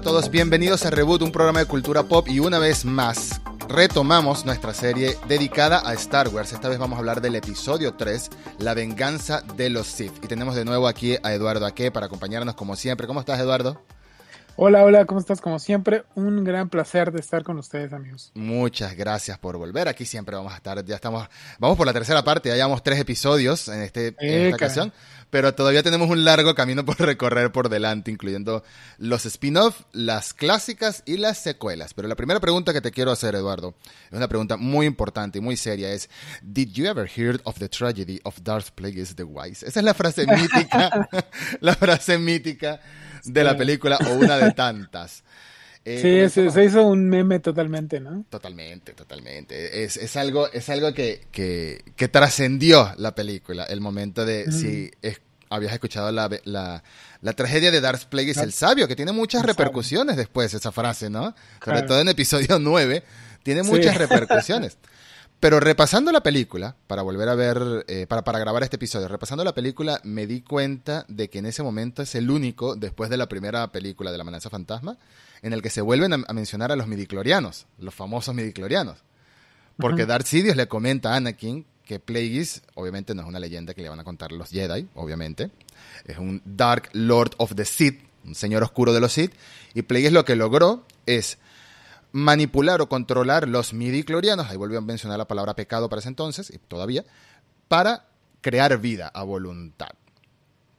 [0.00, 4.46] a todos, bienvenidos a Reboot, un programa de cultura pop y una vez más retomamos
[4.46, 6.54] nuestra serie dedicada a Star Wars.
[6.54, 8.30] Esta vez vamos a hablar del episodio 3,
[8.60, 10.24] La venganza de los Sith.
[10.24, 13.06] Y tenemos de nuevo aquí a Eduardo Aque para acompañarnos como siempre.
[13.06, 13.84] ¿Cómo estás, Eduardo?
[14.62, 15.40] Hola, hola, ¿cómo estás?
[15.40, 18.30] Como siempre, un gran placer de estar con ustedes, amigos.
[18.34, 19.88] Muchas gracias por volver.
[19.88, 21.26] Aquí siempre vamos a estar, ya estamos,
[21.58, 24.92] vamos por la tercera parte, ya llevamos tres episodios en, este, en esta ocasión,
[25.30, 28.62] pero todavía tenemos un largo camino por recorrer por delante, incluyendo
[28.98, 31.94] los spin-off, las clásicas y las secuelas.
[31.94, 33.76] Pero la primera pregunta que te quiero hacer, Eduardo,
[34.10, 36.10] es una pregunta muy importante y muy seria, es,
[36.42, 39.66] ¿Did you ever hear of the tragedy of Darth Plagueis the Wise?
[39.66, 41.08] Esa es la frase mítica,
[41.60, 42.78] la frase mítica
[43.24, 45.24] de la película o una de tantas.
[45.82, 48.26] Eh, Sí, se, se hizo un meme totalmente, ¿no?
[48.28, 49.82] Totalmente, totalmente.
[49.82, 54.52] Es, es algo, es algo que, que, que trascendió la película, el momento de Mm.
[54.52, 56.82] si es- habías escuchado la, la,
[57.22, 61.34] la tragedia de Darth Plagueis el Sabio, que tiene muchas repercusiones después esa frase, ¿no?
[61.64, 61.86] Sobre Claro.
[61.86, 63.02] todo en episodio 9,
[63.42, 63.70] tiene Sí.
[63.70, 64.76] muchas repercusiones.
[65.40, 69.42] Pero repasando la película, para volver a ver, eh, para, para grabar este episodio, repasando
[69.42, 73.16] la película, me di cuenta de que en ese momento es el único, después de
[73.16, 74.98] la primera película de la amenaza fantasma,
[75.40, 78.98] en el que se vuelven a, a mencionar a los midiclorianos, los famosos midiclorianos.
[79.78, 83.82] Porque Darth Sidious le comenta a Anakin que Plagueis, obviamente no es una leyenda que
[83.82, 85.50] le van a contar los Jedi, obviamente,
[86.04, 89.32] es un Dark Lord of the Sith, un señor oscuro de los Sith,
[89.74, 91.38] y Plagueis lo que logró es
[92.12, 96.50] manipular o controlar los midiclorianos, ahí volvió a mencionar la palabra pecado para ese entonces,
[96.50, 97.04] y todavía,
[97.68, 98.06] para
[98.40, 99.90] crear vida a voluntad.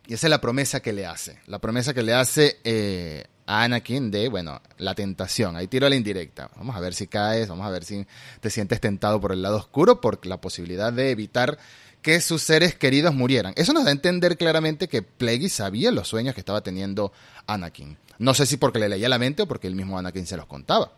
[0.08, 3.64] Y esa es la promesa que le hace, la promesa que le hace eh, a
[3.64, 7.66] Anakin de, bueno, la tentación, ahí tiro la indirecta, vamos a ver si caes, vamos
[7.66, 8.06] a ver si
[8.40, 11.58] te sientes tentado por el lado oscuro, por la posibilidad de evitar
[12.02, 13.54] que sus seres queridos murieran.
[13.56, 17.12] Eso nos da a entender claramente que Plagueis sabía los sueños que estaba teniendo
[17.46, 17.98] Anakin.
[18.18, 20.46] No sé si porque le leía la mente o porque el mismo Anakin se los
[20.46, 20.92] contaba,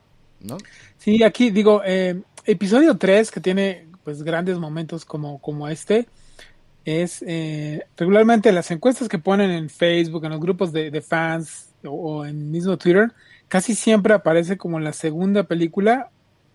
[0.44, 0.58] ¿no?
[0.98, 6.08] Sí, aquí digo, eh, episodio 3, que tiene pues grandes momentos como, como este,
[6.86, 11.74] es eh, regularmente las encuestas que ponen en Facebook, en los grupos de, de fans
[11.84, 13.12] o, o en mismo Twitter,
[13.48, 16.10] casi siempre aparece como la segunda película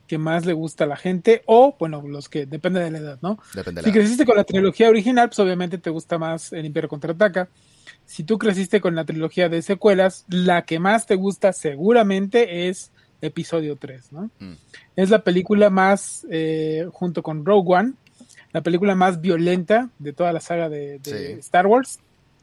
[0.08, 3.18] que más le gusta a la gente, o bueno, los que depende de la edad,
[3.20, 3.38] ¿no?
[3.54, 3.94] Depende de Si la...
[3.94, 7.48] creciste con la trilogía original, pues obviamente te gusta más El Imperio Contraataca.
[8.06, 12.90] Si tú creciste con la trilogía de secuelas, la que más te gusta seguramente es
[13.20, 14.30] episodio 3, ¿no?
[14.38, 14.52] Mm.
[14.96, 17.92] Es la película más, eh, junto con Rogue One,
[18.52, 21.40] la película más violenta de toda la saga de, de Sí.
[21.40, 21.98] Star Wars.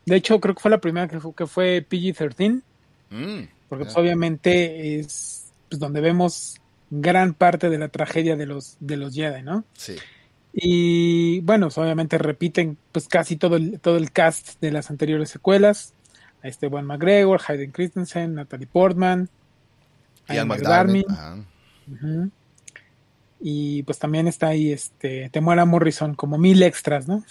[0.06, 2.62] De hecho, creo que fue la primera que fue, que fue PG-13,
[3.10, 6.60] Mm, porque pues, obviamente es pues, donde vemos
[6.90, 9.64] gran parte de la tragedia de los, de los Jedi, ¿no?
[9.74, 9.96] Sí.
[10.54, 15.30] Y bueno, pues, obviamente repiten pues casi todo el, todo el cast de las anteriores
[15.30, 15.94] secuelas.
[16.44, 19.30] A este Juan McGregor, Hayden Christensen, Natalie Portman,
[20.30, 20.48] Ian.
[23.40, 27.24] Y pues también está ahí este Temuera Morrison, como mil extras, ¿no?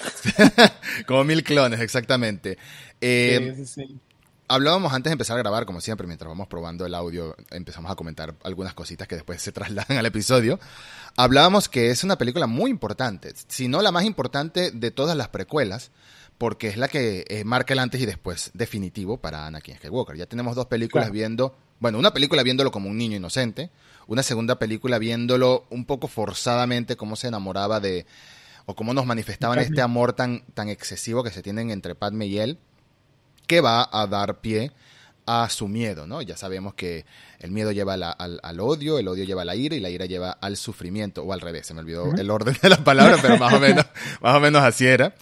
[1.07, 2.59] Como mil clones, exactamente.
[3.01, 3.99] Eh, Sí, sí, sí.
[4.47, 7.97] Hablábamos antes de empezar a grabar, como siempre, mientras vamos probando el audio, empezamos a
[7.97, 10.61] comentar algunas cositas que después se trasladan al episodio.
[11.17, 15.29] Hablábamos que es una película muy importante, si no la más importante de todas las
[15.29, 15.91] precuelas,
[16.37, 20.17] porque es la que eh, marca el antes y después definitivo para Anakin Skywalker.
[20.17, 21.15] Ya tenemos dos películas Claro.
[21.15, 23.69] viendo, bueno, una película viéndolo como un niño inocente,
[24.07, 28.07] una segunda película viéndolo un poco forzadamente, cómo se enamoraba de,
[28.65, 32.39] o cómo nos manifestaban este amor tan, tan excesivo que se tienen entre Padme y
[32.39, 32.57] él
[33.47, 34.73] que va a dar pie
[35.27, 36.23] a su miedo, ¿no?
[36.23, 37.05] Ya sabemos que
[37.39, 39.91] el miedo lleva la- al, al odio, el odio lleva a la ira y la
[39.91, 43.19] ira lleva al sufrimiento, o al revés, se me olvidó el orden de la palabra,
[43.21, 43.85] pero más o menos,
[44.23, 45.15] más o menos así era.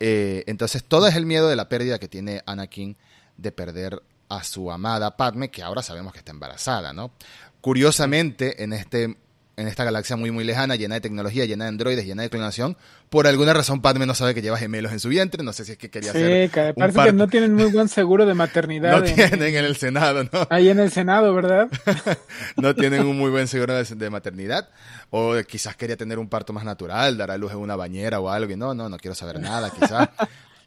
[0.00, 2.96] Eh, entonces, todo es el miedo de la pérdida que tiene Anakin
[3.36, 7.12] de perder a su amada Padme, que ahora sabemos que está embarazada, ¿no?
[7.60, 9.16] Curiosamente, en este
[9.58, 12.76] en esta galaxia muy muy lejana, llena de tecnología, llena de androides, llena de clonación,
[13.08, 15.72] por alguna razón Padme no sabe que lleva gemelos en su vientre, no sé si
[15.72, 18.34] es que quería hacer Sí, que un parece que no tienen muy buen seguro de
[18.34, 20.46] maternidad no en- tienen en el Senado, ¿no?
[20.50, 21.68] ahí en el Senado, ¿verdad?
[22.56, 24.68] No tienen un muy buen seguro de, de maternidad.
[25.10, 28.28] O quizás quería tener un parto más natural, dar a luz en una bañera o
[28.30, 28.52] algo.
[28.52, 30.08] Y no, no, no quiero saber nada, quizás.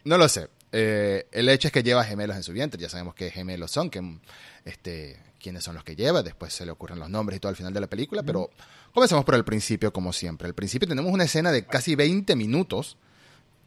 [0.03, 0.47] No lo sé.
[0.71, 2.79] Eh, el hecho es que lleva gemelos en su vientre.
[2.81, 4.19] Ya sabemos qué gemelos son, que,
[4.65, 6.21] este, quiénes son los que lleva.
[6.23, 8.23] Después se le ocurren los nombres y todo al final de la película.
[8.23, 8.49] Pero
[8.93, 10.47] comencemos por el principio, como siempre.
[10.47, 12.97] Al principio tenemos una escena de casi 20 minutos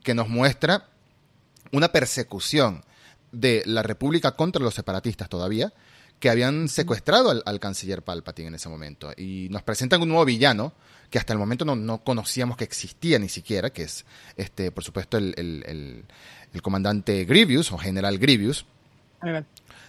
[0.02, 0.88] que nos muestra
[1.72, 2.84] una persecución
[3.30, 5.72] de la República contra los separatistas todavía,
[6.20, 9.10] que habían secuestrado al, al canciller Palpatine en ese momento.
[9.16, 10.72] Y nos presentan un nuevo villano
[11.10, 14.04] que hasta el momento no, no conocíamos que existía ni siquiera, que es,
[14.36, 16.04] este, por supuesto, el, el- el-
[16.52, 18.66] el comandante Grievous o general Grievous,
[19.22, 19.44] Mira,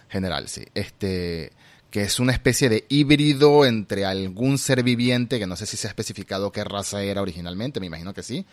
[0.08, 1.52] general, sí, este,
[1.90, 5.86] que es una especie de híbrido entre algún ser viviente, que no sé si se
[5.86, 8.46] ha especificado qué raza era originalmente, me imagino que sí,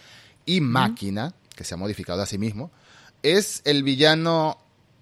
[0.45, 2.71] y máquina, que se ha modificado a sí mismo,
[3.23, 4.57] es el villano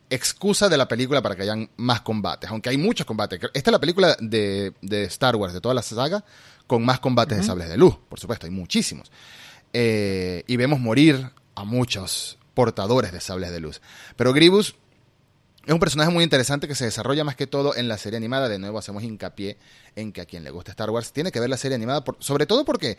[0.10, 3.40] excusa de la película para que hayan más combates, aunque hay muchos combates.
[3.54, 4.74] Esta es la película de,
[5.08, 6.24] Star Wars, de toda la saga,
[6.66, 9.12] con más combates de sables de luz, por supuesto, hay muchísimos.
[9.72, 13.80] Eh, y vemos morir a muchos portadores de sables de luz.
[14.18, 14.76] Pero Gribus
[15.66, 18.50] es un personaje muy interesante que se desarrolla más que todo en la serie animada.
[18.50, 19.56] De nuevo hacemos hincapié
[19.96, 22.46] en que a quien le gusta Star Wars tiene que ver la serie animada, sobre
[22.46, 22.98] todo porque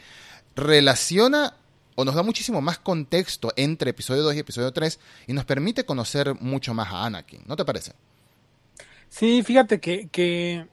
[0.57, 1.57] relaciona
[1.95, 5.85] o nos da muchísimo más contexto entre episodio 2 y episodio 3 y nos permite
[5.85, 7.43] conocer mucho más a Anakin.
[7.45, 7.93] ¿No te parece?
[9.11, 10.67] Sí, fíjate que,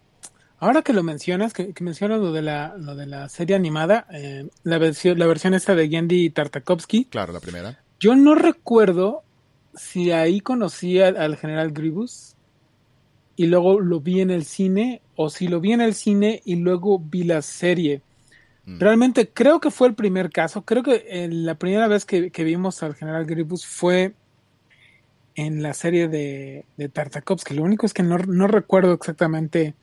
[0.59, 4.47] ahora que lo mencionas, que, mencionas lo de la, lo de la serie animada, eh,
[4.63, 7.03] la, versión, la versión esta de Gendy Tartakovsky.
[7.03, 7.81] Claro, la primera.
[7.99, 9.23] Yo no recuerdo
[9.73, 12.35] si ahí conocí al, general Gribus
[13.35, 16.55] y luego lo vi en el cine o si lo vi en el cine y
[16.55, 18.01] luego vi la serie.
[18.65, 18.79] Mm.
[18.79, 20.63] Realmente creo que fue el primer caso.
[20.63, 24.13] Creo que la primera vez que, vimos al general Gribus fue
[25.35, 27.53] en la serie de, de Tartakovsky.
[27.53, 29.75] Lo único es que no, recuerdo exactamente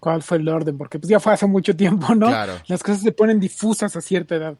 [0.00, 2.30] cuál fue el orden, porque pues ya fue hace mucho tiempo, ¿no?
[2.66, 4.56] Las cosas se ponen difusas a cierta edad.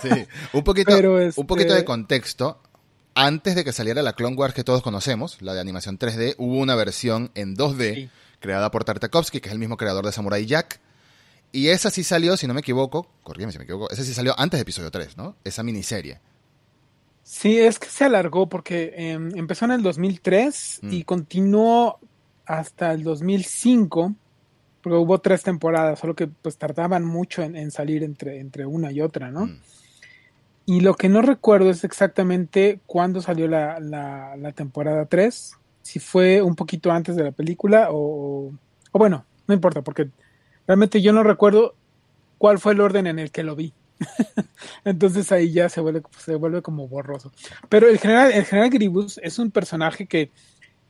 [0.00, 0.08] Sí,
[0.52, 2.60] un poquito, un poquito de este contexto.
[3.14, 6.56] Antes de que saliera la Clone Wars que todos conocemos, la de animación 3D, hubo
[6.58, 8.08] una versión en 2D
[8.40, 10.80] creada por Tartakovsky, que es el mismo creador de Samurai Jack,
[11.52, 14.34] y esa sí salió, si no me equivoco, corrígeme si me equivoco, esa sí salió
[14.38, 15.36] antes de episodio 3, ¿no?
[15.44, 16.20] Esa miniserie.
[17.22, 21.02] Sí, es que se alargó porque em, empezó en el 2003 y mm.
[21.02, 22.00] continuó
[22.46, 24.14] hasta el 2005,
[24.82, 29.00] porque hubo tres temporadas, solo que pues tardaban mucho en, salir entre, entre una y
[29.00, 29.46] otra, ¿no?
[29.46, 29.60] Mm.
[30.64, 36.40] Y lo que no recuerdo es exactamente cuándo salió la, la, temporada 3, si fue
[36.40, 38.52] un poquito antes de la película o,
[38.92, 40.08] o bueno, no importa, porque
[40.66, 41.74] Realmente yo no recuerdo
[42.38, 43.72] cuál fue el orden en el que lo vi.
[44.84, 47.32] Entonces ahí ya se vuelve, se vuelve como borroso.
[47.68, 50.30] Pero el general, el general Gribus es un personaje que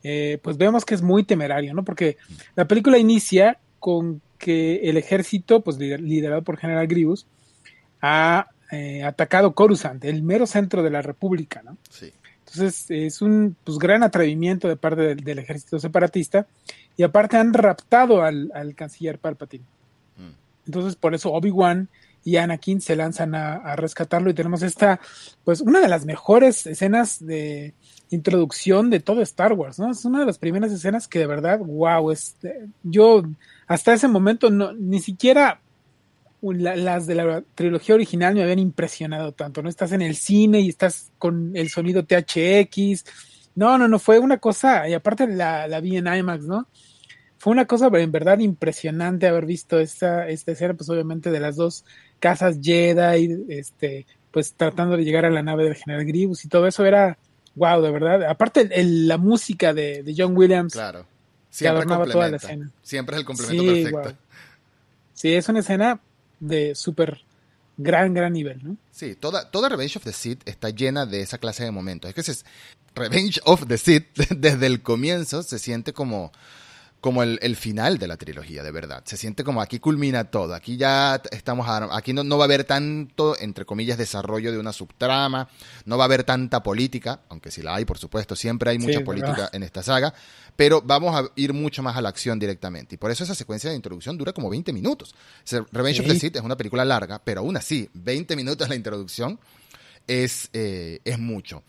[0.03, 1.85] eh, pues vemos que es muy temerario, ¿no?
[1.85, 2.17] Porque
[2.55, 7.26] la película inicia con que el ejército, pues liderado por General Gribus,
[8.00, 11.76] ha eh, atacado Coruscant, el mero centro de la República, ¿no?
[11.90, 12.12] Sí.
[12.38, 16.46] Entonces es un pues, gran atrevimiento de parte del ejército separatista
[16.96, 19.64] y aparte han raptado al, canciller Palpatine.
[20.17, 20.67] Mm.
[20.67, 21.88] Entonces, por eso Obi-Wan
[22.25, 25.00] y Anakin se lanzan a, rescatarlo y tenemos esta,
[25.44, 27.75] pues, una de las mejores escenas de
[28.12, 29.91] introducción de todo Star Wars, ¿no?
[29.91, 32.37] Es una de las primeras escenas que de verdad, wow, es,
[32.82, 33.23] yo
[33.67, 35.61] hasta ese momento no, ni siquiera
[36.43, 39.69] las de la trilogía original me habían impresionado tanto, ¿no?
[39.69, 43.05] Estás en el cine y estás con el sonido THX,
[43.55, 46.67] no, no, no, fue una cosa, y aparte la, la vi en IMAX, ¿no?
[47.38, 51.56] Fue una cosa en verdad impresionante haber visto esta, esta escena, pues obviamente de las
[51.56, 51.85] dos
[52.19, 56.67] casas Jedi, este, pues tratando de llegar a la nave del General Grievous y todo
[56.67, 57.19] eso era,
[57.54, 58.25] wow, de verdad.
[58.25, 60.72] Aparte la música de, John Williams.
[60.72, 61.06] Claro.
[61.50, 62.70] Siempre que toda la escena.
[62.82, 64.16] Siempre es el complemento perfecto.
[65.12, 66.00] Sí, es una escena
[66.40, 67.22] de súper
[67.76, 68.76] gran, gran nivel, ¿no?
[68.90, 72.09] Sí, toda, toda Revenge of the Sith está llena de esa clase de momentos.
[72.09, 72.44] Es que es
[72.94, 74.06] Revenge of the Sith,
[74.37, 76.32] desde el comienzo, se siente como
[77.02, 79.02] como el, final de la trilogía, de verdad.
[79.04, 80.54] Se siente como aquí culmina todo.
[80.54, 85.49] Aquí ya estamos, aquí no, va a haber tanto, entre comillas, desarrollo de una subtrama,
[85.85, 89.00] no va a haber tanta política, aunque sí la hay, por supuesto, siempre hay mucha
[89.00, 90.14] política en esta saga,
[90.54, 92.94] pero vamos a ir mucho más a la acción directamente.
[92.94, 95.12] Y por eso esa secuencia de introducción dura como 20 minutos.
[95.73, 99.40] Revenge of the Sith es una película larga, pero aún así, 20 minutos la introducción
[100.06, 101.64] es, eh, es mucho.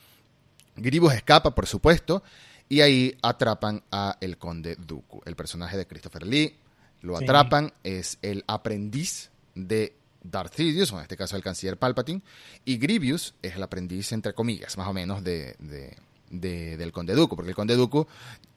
[0.75, 2.21] Gribus escapa, por supuesto,
[2.70, 6.55] y ahí atrapan a el conde Dooku, el personaje de Christopher Lee.
[7.01, 9.93] Lo atrapan, es el aprendiz de
[10.24, 12.22] Darth Sidious, o en este caso el canciller Palpatine,
[12.65, 15.55] y Grievous es el aprendiz, entre comillas, más o menos, de,
[16.29, 18.08] del conde Dooku, porque el conde Dooku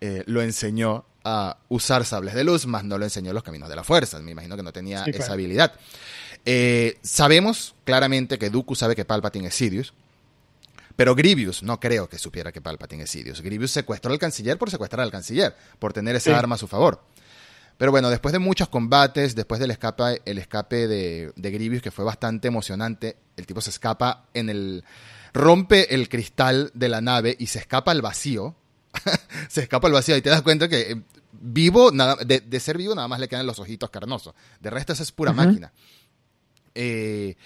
[0.01, 3.75] eh, lo enseñó a usar sables de luz, más no lo enseñó los caminos de
[3.75, 4.21] la fuerza.
[4.21, 5.73] Me imagino que no tenía esa habilidad.
[6.45, 9.93] Eh, sabemos claramente que Dooku sabe que Palpatine es Sidious,
[10.97, 13.43] pero Grievous no creo que supiera que Palpatine es Sidious.
[13.43, 17.03] Grievous secuestró al canciller por secuestrar al canciller, por tener esa arma a su favor.
[17.77, 21.91] Pero bueno, después de muchos combates, después del escape, el escape de, de Grievous, que
[21.91, 24.85] fue bastante emocionante, el tipo se escapa en el...
[25.35, 28.57] rompe el cristal de la nave y se escapa al vacío.
[29.49, 32.95] se escapa al vacío y te das cuenta que eh, vivo, nada, de, ser vivo
[32.95, 34.35] nada más le quedan los ojitos carnosos.
[34.61, 35.71] De resto, esa es pura máquina.
[36.75, 37.37] Eh,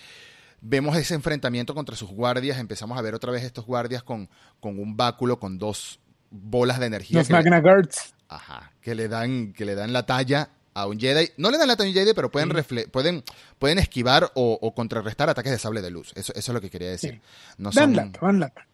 [0.61, 4.29] vemos ese enfrentamiento contra sus guardias, empezamos a ver otra vez estos guardias con,
[4.61, 6.01] con un báculo, con dos
[6.31, 7.19] bolas de energía.
[7.19, 8.15] Los Magna Guards.
[8.29, 11.31] Ajá, que le dan, que le dan la talla a un Jedi.
[11.37, 12.51] No le dan la talla a un Jedi, pero pueden,
[12.91, 13.25] pueden,
[13.59, 16.13] pueden esquivar o, contrarrestar ataques de sable de luz.
[16.15, 17.21] Eso, eso es lo que quería decir.
[17.59, 17.97] No son...
[17.97, 18.67] lata, lata.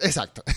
[0.00, 0.42] Exacto.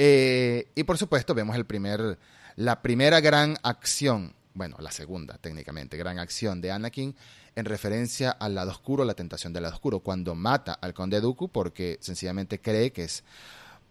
[0.00, 2.20] Eh, y por supuesto, vemos el primer,
[2.54, 7.14] la primera gran acción, bueno, la segunda técnicamente, gran acción de Anakin
[7.54, 11.48] en referencia al lado oscuro, la tentación del lado oscuro, cuando mata al conde Dooku
[11.48, 13.24] porque sencillamente cree que es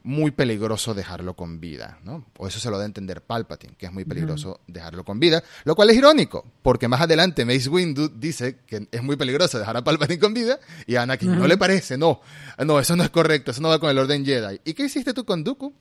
[0.03, 2.25] muy peligroso dejarlo con vida, ¿no?
[2.37, 5.43] O eso se lo da a entender Palpatine, que es muy peligroso dejarlo con vida,
[5.65, 9.75] lo cual es irónico, porque más adelante Mace Windu dice que es muy peligroso dejar
[9.75, 12.21] a Palpatine con vida y a Anakin no le parece, no,
[12.65, 14.61] no, eso no es correcto, eso no va con el orden Jedi.
[14.63, 15.73] ¿Y qué hiciste tú con Dooku?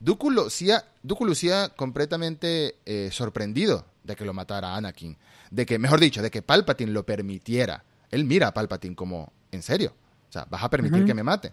[0.00, 5.16] Dooku lucía, Dooku lucía completamente eh, sorprendido de que lo matara Anakin,
[5.50, 7.84] de que, mejor dicho, de que Palpatine lo permitiera.
[8.10, 9.94] Él mira a Palpatine como, ¿en serio?
[10.28, 11.52] O sea, ¿vas a permitir que me mate?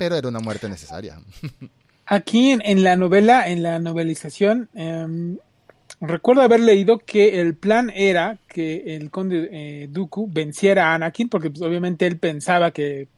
[0.00, 1.20] pero era una muerte necesaria.
[2.06, 5.36] Aquí en, la novela, en la novelización, em,
[6.00, 11.28] recuerdo haber leído que el plan era que el conde eh, Dooku venciera a Anakin,
[11.28, 13.08] porque pues, obviamente él pensaba que,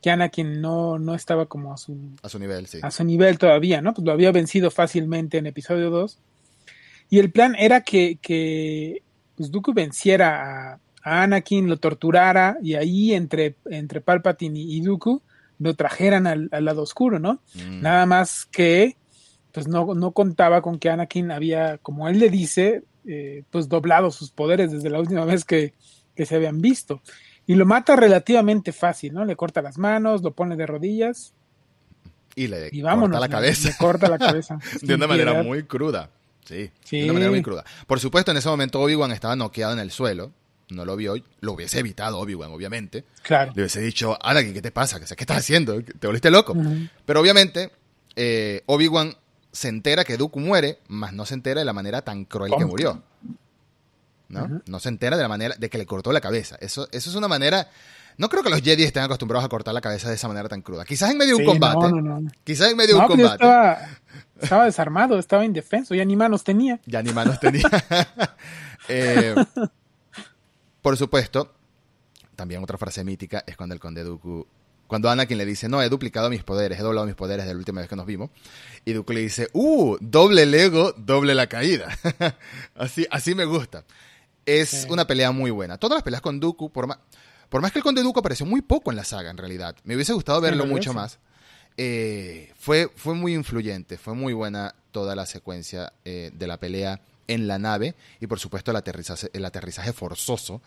[0.00, 2.78] que Anakin no, no estaba como a su, a su nivel, sí.
[2.82, 3.92] A su nivel todavía, ¿no?
[3.92, 6.18] Pues lo había vencido fácilmente en episodio 2.
[7.12, 9.02] Y el plan era que, que
[9.36, 15.20] pues, Dooku venciera a, Anakin, lo torturara, y ahí entre, entre Palpatine y Dooku
[15.58, 17.42] lo trajeran al, lado oscuro, ¿no?
[17.52, 17.82] Mm.
[17.82, 18.96] Nada más que,
[19.52, 24.10] pues no, no contaba con que Anakin había, como él le dice, eh, pues doblado
[24.10, 25.74] sus poderes desde la última vez que,
[26.16, 27.02] se habían visto.
[27.46, 29.26] Y lo mata relativamente fácil, ¿no?
[29.26, 31.34] Le corta las manos, lo pone de rodillas.
[32.36, 33.68] Y le corta la cabeza.
[33.68, 34.58] Le, corta la cabeza.
[34.80, 36.08] de una manera muy cruda.
[36.44, 37.64] Sí, sí, de una manera muy cruda.
[37.86, 40.32] Por supuesto, en ese momento Obi-Wan estaba noqueado en el suelo
[40.72, 43.04] no lo vio, lo hubiese evitado Obi-Wan, obviamente.
[43.22, 43.52] Claro.
[43.54, 44.98] Le hubiese dicho, Anakin, ¿qué te pasa?
[44.98, 45.82] ¿Qué, estás haciendo?
[45.82, 46.56] ¿Te volviste loco?
[47.04, 47.70] Pero obviamente,
[48.16, 49.14] eh, Obi-Wan
[49.52, 52.64] se entera que Dooku muere, mas no se entera de la manera tan cruel que
[52.64, 53.02] murió.
[54.28, 54.62] ¿No?
[54.64, 56.56] No se entera de la manera de que le cortó la cabeza.
[56.60, 57.68] Eso, eso es una manera.
[58.18, 60.62] No creo que los Jedi estén acostumbrados a cortar la cabeza de esa manera tan
[60.62, 60.84] cruda.
[60.84, 62.30] Quizás en medio de un combate.
[62.44, 63.34] Quizás en medio de un combate.
[63.34, 63.78] Estaba,
[64.40, 66.80] estaba, desarmado, estaba indefenso, ya ni manos tenía.
[66.86, 67.64] Ya ni manos tenía.
[68.88, 69.34] eh,
[70.82, 71.52] por supuesto,
[72.36, 74.46] también otra frase mítica es cuando el conde Dooku,
[74.86, 77.58] cuando Anakin le dice, no, he duplicado mis poderes, he doblado mis poderes de la
[77.58, 78.30] última vez que nos vimos,
[78.84, 81.96] y Dooku le dice, uh, doble el ego, doble la caída.
[82.74, 83.84] así, así me gusta.
[84.44, 85.78] Es una pelea muy buena.
[85.78, 86.98] Todas las peleas con Dooku, por más,
[87.52, 89.94] por más que el conde Dooku apareció muy poco en la saga, en realidad, me
[89.94, 91.18] hubiese gustado verlo mucho más.
[91.76, 97.02] Eh, fue, fue muy influyente, fue muy buena toda la secuencia eh, de la pelea
[97.28, 100.62] en la nave y por supuesto el aterrizaje, el aterrizaje forzoso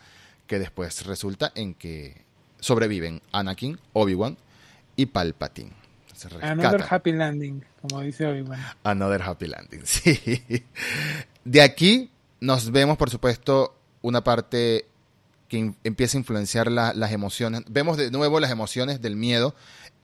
[0.46, 2.22] que después resulta en que
[2.60, 4.38] sobreviven Anakin, Obi-Wan
[4.94, 5.72] y Palpatine.
[6.40, 8.60] Another happy landing, como dice Obi-Wan.
[8.84, 10.38] Another happy landing, sí.
[11.44, 14.86] De aquí nos vemos, por supuesto, una parte
[15.48, 17.62] que empieza a influenciar las emociones.
[17.68, 19.54] Vemos de nuevo las emociones del miedo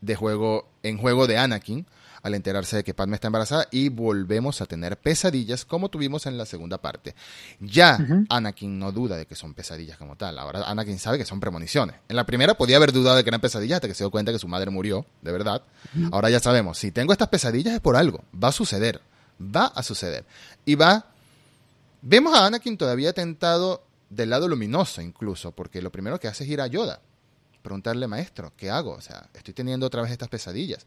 [0.00, 1.86] de juego en juego de Anakin
[2.22, 6.38] al enterarse de que Padme está embarazada y volvemos a tener pesadillas como tuvimos en
[6.38, 7.14] la segunda parte.
[7.60, 11.40] Ya Anakin no duda de que son pesadillas como tal, ahora Anakin sabe que son
[11.40, 11.96] premoniciones.
[12.08, 14.32] En la primera podía haber dudado de que eran pesadillas hasta que se dio cuenta
[14.32, 15.62] que su madre murió, de verdad.
[16.12, 19.00] Ahora ya sabemos, si tengo estas pesadillas es por algo, va a suceder,
[19.40, 20.24] va a suceder.
[20.64, 21.06] Y va...
[22.04, 26.50] Vemos a Anakin todavía tentado del lado luminoso incluso, porque lo primero que hace es
[26.50, 27.00] ir a Yoda,
[27.62, 28.92] preguntarle, maestro, ¿qué hago?
[28.92, 30.86] O sea, estoy teniendo otra vez estas pesadillas.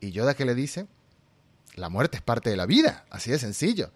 [0.00, 0.86] Y Yoda que le dice,
[1.74, 3.90] la muerte es parte de la vida, así de sencillo.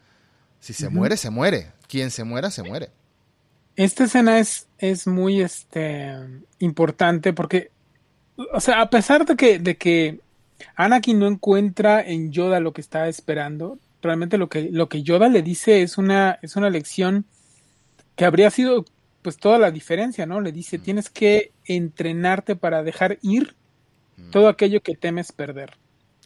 [0.60, 1.72] Si se muere, se muere.
[1.88, 2.90] Quien se muera, se muere.
[3.76, 6.14] Esta escena es, es muy este,
[6.58, 7.70] importante porque,
[8.52, 10.20] o sea, a pesar de que, de que
[10.76, 15.28] Anakin no encuentra en Yoda lo que está esperando, realmente lo que, lo que Yoda
[15.28, 17.26] le dice es una, es una lección
[18.16, 18.84] que habría sido
[19.22, 20.40] pues toda la diferencia, ¿no?
[20.40, 23.56] Le dice, tienes que entrenarte para dejar ir
[24.30, 25.78] todo aquello que temes perder.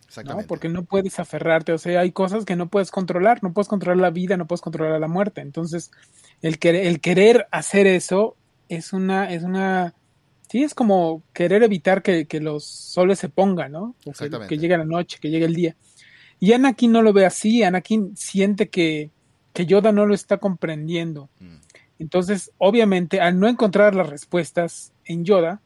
[0.09, 0.49] Exactamente.
[0.49, 3.99] Porque no puedes aferrarte, o sea, hay cosas que no puedes controlar, no puedes controlar
[3.99, 5.42] la vida, no puedes controlar la muerte.
[5.42, 5.90] Entonces,
[6.42, 8.37] el, querer, el querer hacer eso
[8.68, 9.95] es una, es una,
[10.50, 13.95] sí, es como querer evitar que, los soles se pongan, ¿no?
[14.49, 15.76] que, llegue la noche, que llegue el día.
[16.40, 19.11] Y Anakin no lo ve así, Anakin siente que,
[19.52, 21.28] que Yoda no lo está comprendiendo.
[21.38, 21.57] Mm.
[21.98, 25.60] Entonces, obviamente, al no encontrar las respuestas en Yoda,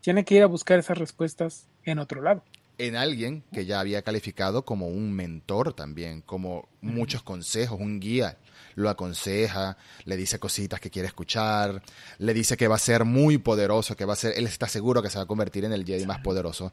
[0.00, 2.42] tiene que ir a buscar esas respuestas en otro lado
[2.78, 8.38] en alguien que ya había calificado como un mentor también, como muchos consejos, un guía.
[8.76, 11.82] Lo aconseja, le dice cositas que quiere escuchar,
[12.18, 15.02] le dice que va a ser muy poderoso, que va a ser, él está seguro
[15.02, 16.72] que se va a convertir en el Jedi más poderoso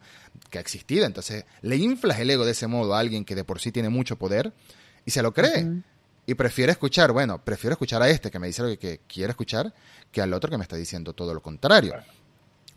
[0.51, 1.07] que ha existido.
[1.07, 3.89] Entonces, le inflas el ego de ese modo a alguien que de por sí tiene
[3.89, 4.53] mucho poder
[5.05, 5.81] Y se lo cree.
[6.27, 9.73] Y prefiere escuchar, bueno, prefiero escuchar a este que me dice lo que, quiere escuchar
[10.11, 11.93] que al otro que me está diciendo todo lo contrario.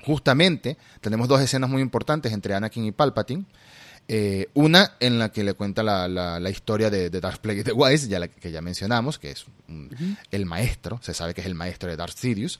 [0.05, 3.45] Justamente tenemos dos escenas muy importantes entre Anakin y Palpatine.
[4.11, 7.73] Eh, una en la que le cuenta la, la, historia de, de, Darth Plagueis the
[7.73, 9.45] Wise, ya la, que ya mencionamos, que es
[10.31, 12.59] el maestro, se sabe que es el maestro de Darth Sidious,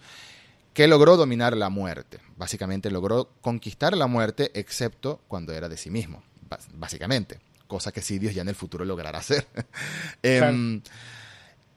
[0.75, 2.19] que logró dominar la muerte.
[2.37, 6.23] Básicamente logró conquistar la muerte, excepto cuando era de sí mismo,
[6.75, 7.39] básicamente
[7.69, 9.47] cosa que Dios ya en el futuro logrará hacer.
[10.23, 10.83] Em,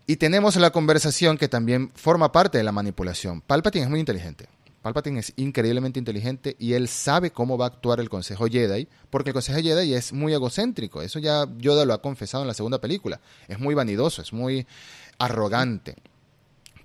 [0.07, 3.41] y tenemos la conversación que también forma parte de la manipulación.
[3.41, 4.47] Palpatine es muy inteligente.
[4.81, 9.29] Palpatine es increíblemente inteligente y él sabe cómo va a actuar el Consejo Jedi, porque
[9.29, 11.03] el Consejo Jedi es muy egocéntrico.
[11.03, 13.21] Eso ya Yoda lo ha confesado en la segunda película.
[13.47, 14.65] Es muy vanidoso, es muy
[15.19, 15.95] arrogante.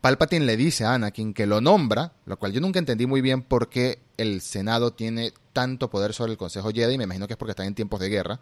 [0.03, 3.43] Palpatine le dice a Anakin que lo nombra, lo cual yo nunca entendí muy bien
[3.43, 7.39] por qué el Senado tiene tanto poder sobre el Consejo Jedi, me imagino que es
[7.39, 8.41] porque están en tiempos de guerra,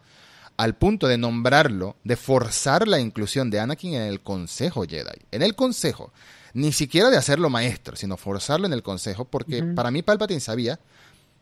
[0.57, 5.25] al punto de nombrarlo, de forzar la inclusión de Anakin en el Consejo Jedi.
[5.31, 6.13] En el Consejo.
[6.53, 10.79] Ni siquiera de hacerlo maestro, sino forzarlo en el Consejo, porque para mí Palpatine sabía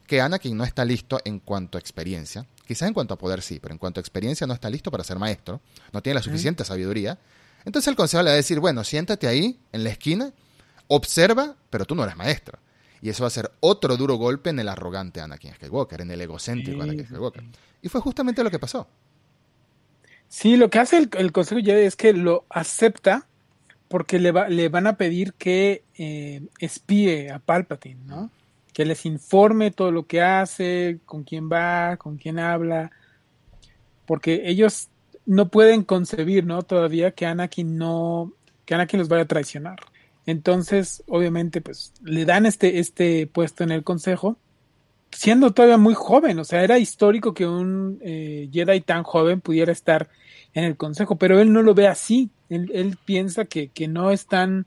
[0.07, 2.47] que Anakin no está listo en cuanto a experiencia.
[2.67, 5.03] Quizás en cuanto a poder sí, pero en cuanto a experiencia no está listo para
[5.03, 5.61] ser maestro.
[5.91, 7.19] No tiene la suficiente sabiduría.
[7.65, 10.33] Entonces el consejo le va a decir, bueno, siéntate ahí, en la esquina,
[10.87, 12.57] observa, pero tú no eres maestro.
[13.01, 16.21] Y eso va a ser otro duro golpe en el arrogante Anakin Skywalker, en el
[16.21, 17.43] egocéntrico Anakin Skywalker.
[17.81, 18.87] Y fue justamente lo que pasó.
[20.33, 23.27] Sí, lo que hace el, Consejo Jedi es que lo acepta
[23.87, 28.31] porque le, va, le van a pedir que eh, espíe a Palpatine, ¿no?
[28.73, 32.89] Que les informe todo lo que hace, con quién va, con quién habla,
[34.07, 34.89] porque ellos
[35.27, 36.63] no pueden concebir, ¿no?
[36.63, 38.33] Todavía que Anakin no,
[38.65, 39.81] que Anakin los vaya a traicionar.
[40.25, 44.37] Entonces, obviamente, pues le dan este, este puesto en el consejo
[45.15, 49.71] siendo todavía muy joven, o sea, era histórico que un eh, Jedi tan joven pudiera
[49.71, 50.09] estar
[50.53, 54.27] en el consejo, pero él no lo ve así, él, piensa que, que, no es
[54.27, 54.65] tan,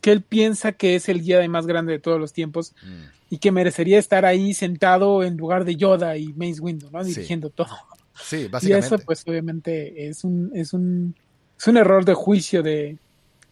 [0.00, 3.34] que él piensa que es el Jedi más grande de todos los tiempos mm.
[3.34, 7.02] y que merecería estar ahí sentado en lugar de Yoda y Mace Windu, ¿no?
[7.02, 7.74] Dirigiendo todo.
[8.14, 8.68] Sí, básicamente.
[8.68, 11.14] Y eso pues obviamente es un, es un,
[11.58, 12.98] es un error de juicio de,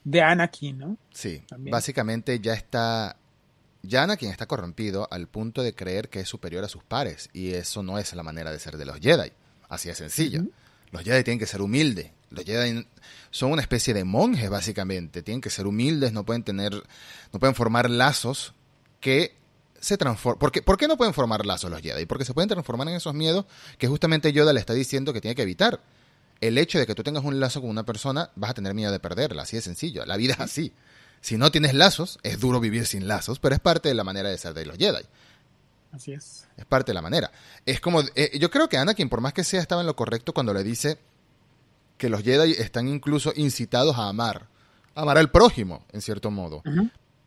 [0.04, 0.96] de Anakin, ¿no?
[1.12, 3.16] Sí, básicamente ya está
[3.82, 7.52] ya Anakin está corrompido al punto de creer que es superior a sus pares, y
[7.52, 9.32] eso no es la manera de ser de los Jedi.
[9.68, 10.42] Así de sencillo.
[10.90, 12.10] Los Jedi tienen que ser humildes.
[12.30, 12.86] Los Jedi
[13.30, 15.22] son una especie de monjes, básicamente.
[15.22, 16.72] Tienen que ser humildes, no pueden tener,
[17.32, 18.54] no pueden formar lazos
[19.00, 19.36] que
[19.80, 20.38] se transforman.
[20.38, 22.06] ¿Por qué, ¿Por qué no pueden formar lazos los Jedi?
[22.06, 23.46] Porque se pueden transformar en esos miedos
[23.78, 25.80] que justamente Yoda le está diciendo que tiene que evitar.
[26.40, 28.90] El hecho de que tú tengas un lazo con una persona, vas a tener miedo
[28.90, 30.06] de perderla, así de sencillo.
[30.06, 30.72] La vida es así.
[31.20, 34.30] Si no tienes lazos, es duro vivir sin lazos, pero es parte de la manera
[34.30, 35.04] de ser de los Jedi.
[35.92, 36.46] Así es.
[36.56, 37.30] Es parte de la manera.
[37.66, 40.32] Es como, eh, yo creo que Anakin, por más que sea, estaba en lo correcto
[40.32, 40.98] cuando le dice
[41.98, 44.46] que los Jedi están incluso incitados a amar,
[44.94, 46.62] amar al prójimo, en cierto modo.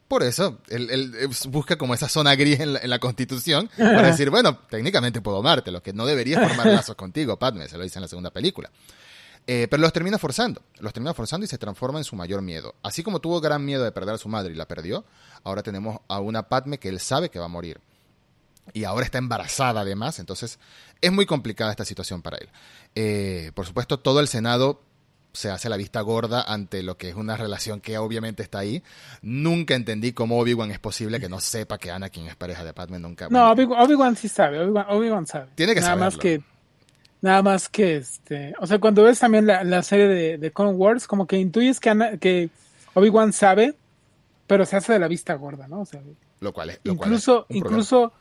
[0.07, 5.21] Por eso, él, busca como esa zona gris en la, constitución para decir, bueno, técnicamente
[5.21, 8.07] puedo amarte, lo que no debería formar lazos contigo, Padme, se lo dice en la
[8.07, 8.71] segunda película.
[9.45, 12.75] Eh, pero los termina forzando, los termina forzando y se transforma en su mayor miedo.
[12.81, 15.03] Así como tuvo gran miedo de perder a su madre y la perdió,
[15.43, 17.81] ahora tenemos a una Padme que él sabe que va a morir.
[18.71, 20.59] Y ahora está embarazada además, entonces
[21.01, 22.49] es muy complicada esta situación para él.
[22.95, 24.81] Eh, por supuesto, todo el Senado
[25.33, 28.81] se hace la vista gorda ante lo que es una relación que obviamente está ahí.
[29.21, 32.99] Nunca entendí cómo Obi-Wan es posible que no sepa que Anakin es pareja de Padme
[32.99, 33.27] nunca.
[33.29, 35.47] No, Obi-Wan sí sabe, Obi-Wan sabe.
[35.55, 36.41] Tiene que Nada más que
[37.23, 41.07] Nada más que este, o sea, cuando ves también la, serie de, de Clone Wars,
[41.07, 42.49] como que intuyes que, que
[42.95, 43.75] Obi-Wan sabe,
[44.45, 45.79] pero se hace de la vista gorda, ¿no?
[45.79, 46.01] O sea,
[46.41, 46.81] lo cual es.
[46.83, 48.11] incluso, incluso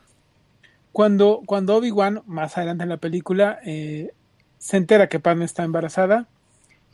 [0.93, 4.13] cuando, cuando Obi-Wan, más adelante en la película, eh,
[4.57, 6.29] se entera que Padme está embarazada,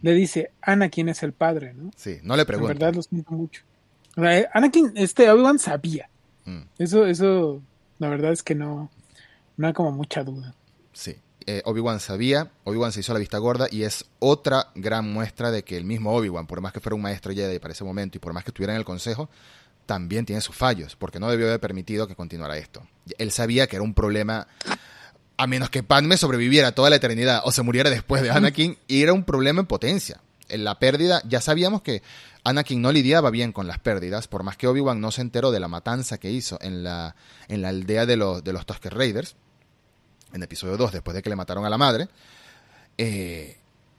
[0.01, 1.75] le dice, Ana, ¿quién es el padre?
[1.75, 1.91] ¿no?
[1.95, 2.71] Sí, no le pregunta.
[2.71, 3.61] En verdad lo siento mucho.
[4.17, 6.09] O sea, Anakin, este, Obi-Wan sabía.
[6.45, 6.61] Mm.
[6.79, 7.61] Eso, eso,
[7.99, 8.89] la verdad es que no,
[9.57, 10.55] no hay como mucha duda.
[10.91, 11.15] Sí.
[11.51, 15.63] Eh, Obi-Wan sabía, Obi-Wan se hizo la vista gorda y es otra gran muestra de
[15.63, 18.21] que el mismo Obi-Wan, por más que fuera un maestro Jedi para ese momento y
[18.21, 19.31] por más que estuviera en el consejo,
[19.87, 22.85] también tiene sus fallos, porque no debió haber permitido que continuara esto.
[23.17, 24.47] Él sabía que era un problema,
[25.37, 29.01] a menos que Padme sobreviviera toda la eternidad o se muriera después de Anakin, y
[29.01, 30.21] era un problema en potencia.
[30.49, 32.03] En la pérdida, ya sabíamos que
[32.43, 35.59] Anakin no lidiaba bien con las pérdidas, por más que Obi-Wan no se enteró de
[35.59, 37.15] la matanza que hizo en la,
[37.47, 39.35] en la aldea de los, de los Tusker Raiders
[40.33, 42.07] en episodio 2, después de que le mataron a la madre,
[42.97, 43.57] eh,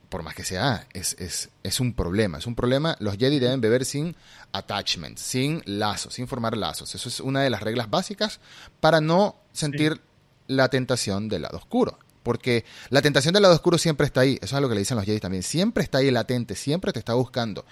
[0.09, 2.37] por más que sea, es, es, es, un problema.
[2.37, 2.97] Es un problema.
[2.99, 4.15] Los Jedi deben beber sin
[4.51, 6.93] attachment, sin lazos, sin formar lazos.
[6.93, 8.41] Eso es una de las reglas básicas
[8.81, 10.01] para no sentir
[10.47, 11.97] la tentación del lado oscuro.
[12.23, 14.35] Porque la tentación del lado oscuro siempre está ahí.
[14.35, 15.43] Eso es algo que le dicen los Jedi también.
[15.43, 17.65] Siempre está ahí latente, siempre te está buscando.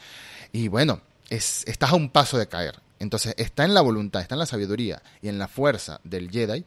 [0.54, 2.80] Y bueno, es, estás a un paso de caer.
[3.00, 6.65] Entonces está en la voluntad, está en la sabiduría y en la fuerza del Jedi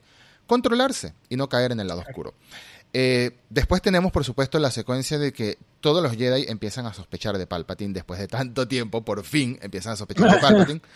[0.52, 2.34] controlarse y no caer en el lado oscuro.
[2.92, 7.38] Eh, después tenemos, por supuesto, la secuencia de que todos los Jedi empiezan a sospechar
[7.38, 10.82] de Palpatine después de tanto tiempo, por fin empiezan a sospechar de Palpatine.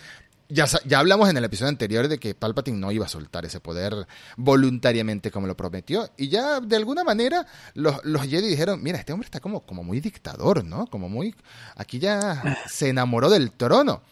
[0.49, 3.59] Ya, ya, hablamos en el episodio anterior de que Palpatine no iba a soltar ese
[3.59, 6.09] poder voluntariamente como lo prometió.
[6.17, 9.83] Y ya de alguna manera los, los Jedi dijeron, mira, este hombre está como, como
[9.83, 10.87] muy dictador, ¿no?
[10.87, 11.35] Como muy...
[11.75, 14.03] Aquí ya se enamoró del trono.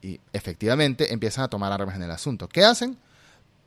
[0.00, 2.48] Y efectivamente empiezan a tomar armas en el asunto.
[2.48, 2.96] ¿Qué hacen?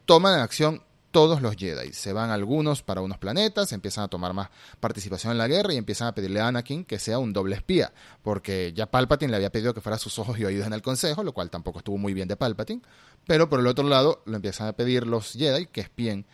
[0.08, 0.82] Toman en acción
[1.18, 1.94] todos los Jedi.
[1.94, 4.50] Se van algunos para unos planetas, empiezan a tomar más
[4.80, 7.92] participación en la guerra y empiezan a pedirle a Anakin que sea un doble espía,
[8.22, 11.24] porque ya Palpatine le había pedido que fuera sus ojos y oídos en el consejo,
[11.24, 12.84] lo cual tampoco estuvo muy bien de Palpatine,
[13.26, 16.28] pero por el otro lado lo empiezan a pedir los Jedi que espíen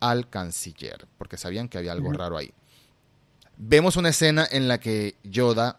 [0.00, 2.52] al canciller, porque sabían que había algo raro ahí.
[3.56, 5.78] Vemos una escena en la que Yoda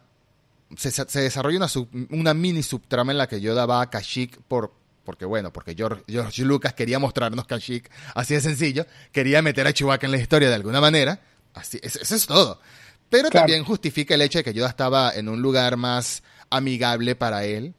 [0.76, 1.68] se, se desarrolla una,
[2.10, 4.72] una mini subtrama en la que Yoda va a Kashyyyk por
[5.08, 10.04] porque bueno, porque George, Lucas quería mostrarnos Kashyyyk así de sencillo, quería meter a Chewbacca
[10.04, 11.18] en la historia de alguna manera,
[11.54, 12.60] así, eso, es todo.
[13.08, 17.46] Pero también justifica el hecho de que Yoda estaba en un lugar más amigable para
[17.46, 17.72] él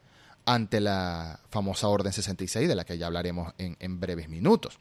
[0.47, 4.79] ante la famosa Orden 66, de la que ya hablaremos en, en breves minutos.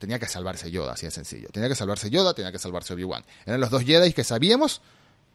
[0.00, 1.48] Tenía que salvarse Yoda, así de sencillo.
[1.52, 3.24] Tenía que salvarse Yoda, tenía que salvarse Obi-Wan.
[3.46, 4.82] Eran los dos Jedi que sabíamos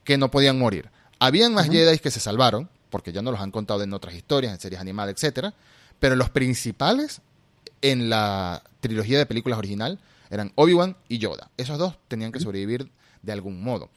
[0.04, 0.89] que no podían morir.
[1.19, 4.52] Habían más Jedi que se salvaron, porque ya nos los han contado en otras historias,
[4.52, 5.54] en series animadas, etcétera
[5.99, 7.21] pero los principales
[7.81, 11.49] en la trilogía de películas original eran Obi-Wan y Yoda.
[11.57, 13.89] Esos dos tenían que sobrevivir de algún modo.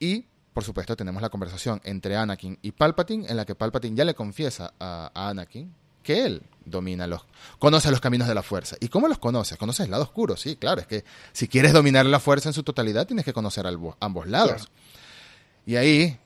[0.00, 4.04] Y, por supuesto, tenemos la conversación entre Anakin y Palpatine, en la que Palpatine ya
[4.04, 7.26] le confiesa a, Anakin que él domina los,
[7.58, 8.76] conoce los caminos de la fuerza.
[8.80, 9.56] ¿Y cómo los conoce?
[9.58, 10.80] Conoce el lado oscuro, sí, claro.
[10.80, 13.66] Es que si quieres dominar la fuerza en su totalidad, tienes que conocer
[14.00, 14.70] ambos lados.
[15.66, 16.18] Y ahí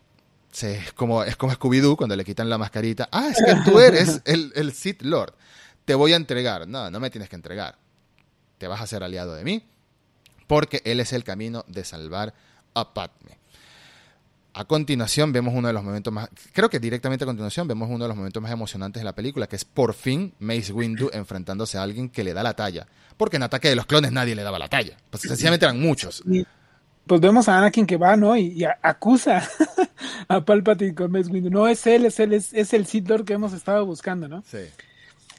[0.61, 3.09] es como, es como Scooby-Doo cuando le quitan la mascarita.
[3.11, 5.35] Ah, es que tú eres el, el Sith Lord.
[5.85, 6.69] Te voy a entregar.
[6.69, 7.79] No, no me tienes que entregar.
[8.59, 9.67] Te vas a ser aliado de mí.
[10.47, 12.35] Porque él es el camino de salvar
[12.75, 13.39] a Padme.
[14.55, 18.05] A continuación vemos uno de los momentos más, creo que directamente a continuación vemos uno
[18.05, 21.79] de los momentos más emocionantes de la película, que es por fin Mace Windu enfrentándose
[21.79, 22.87] a alguien que le da la talla.
[23.17, 24.99] Porque en Ataque de los Clones nadie le daba la talla.
[25.09, 26.23] Pues sencillamente eran muchos
[27.07, 28.37] pues vemos a Anakin que va, ¿no?
[28.37, 29.43] Y, acusa
[30.29, 31.51] a Palpatine con Mace Windu.
[31.51, 34.43] No, es él, es él, es, el Sith Lord que hemos estado buscando, ¿no?
[34.47, 34.59] Sí.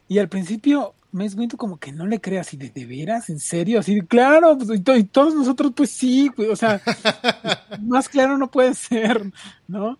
[0.07, 3.29] Y al principio Mace Windu como que no le cree así, ¿de, de veras?
[3.29, 3.79] ¿En serio?
[3.79, 6.81] Así, claro, pues, y, todos nosotros pues sí, o sea,
[7.81, 9.31] más claro no puede ser,
[9.67, 9.97] ¿no?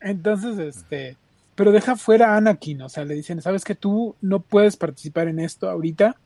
[0.00, 1.16] Entonces, este,
[1.56, 5.28] pero deja fuera a Anakin, o sea, le dicen, ¿sabes que tú no puedes participar
[5.28, 6.16] en esto ahorita?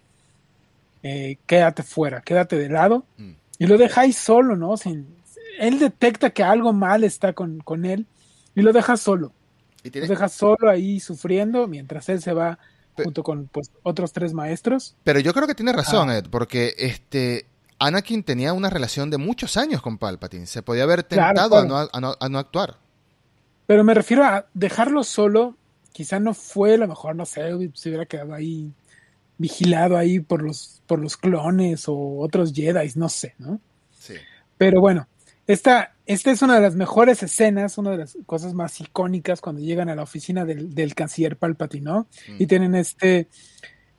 [1.03, 3.05] Eh, quédate fuera, quédate de lado.
[3.17, 4.77] Mm y lo deja ahí solo, ¿no?
[4.77, 5.15] Sin,
[5.59, 8.07] él detecta que algo mal está con, con él
[8.55, 9.33] y lo deja solo.
[9.83, 12.59] ¿Y Lo deja solo ahí sufriendo mientras él se va
[12.97, 14.97] junto con pues, otros tres maestros.
[15.05, 17.47] Pero yo creo que tiene razón, Ed, porque este
[17.79, 20.47] Anakin tenía una relación de muchos años con Palpatine.
[20.47, 22.79] Se podía haber tentado A, no, a, no, actuar.
[23.67, 25.57] Pero me refiero a dejarlo solo.
[25.93, 27.43] Quizá no fue lo mejor, no sé,
[27.75, 28.73] se hubiera quedado ahí
[29.39, 33.61] vigilado ahí por los, por los clones o otros Jedi, no sé, ¿no?
[33.99, 34.15] Sí.
[34.57, 35.09] Pero bueno,
[35.47, 39.61] esta, esta es una de las mejores escenas, una de las cosas más icónicas cuando
[39.61, 42.07] llegan a la oficina del, del canciller Palpatine, ¿no?
[42.29, 42.37] Mm.
[42.43, 43.29] Y tienen este,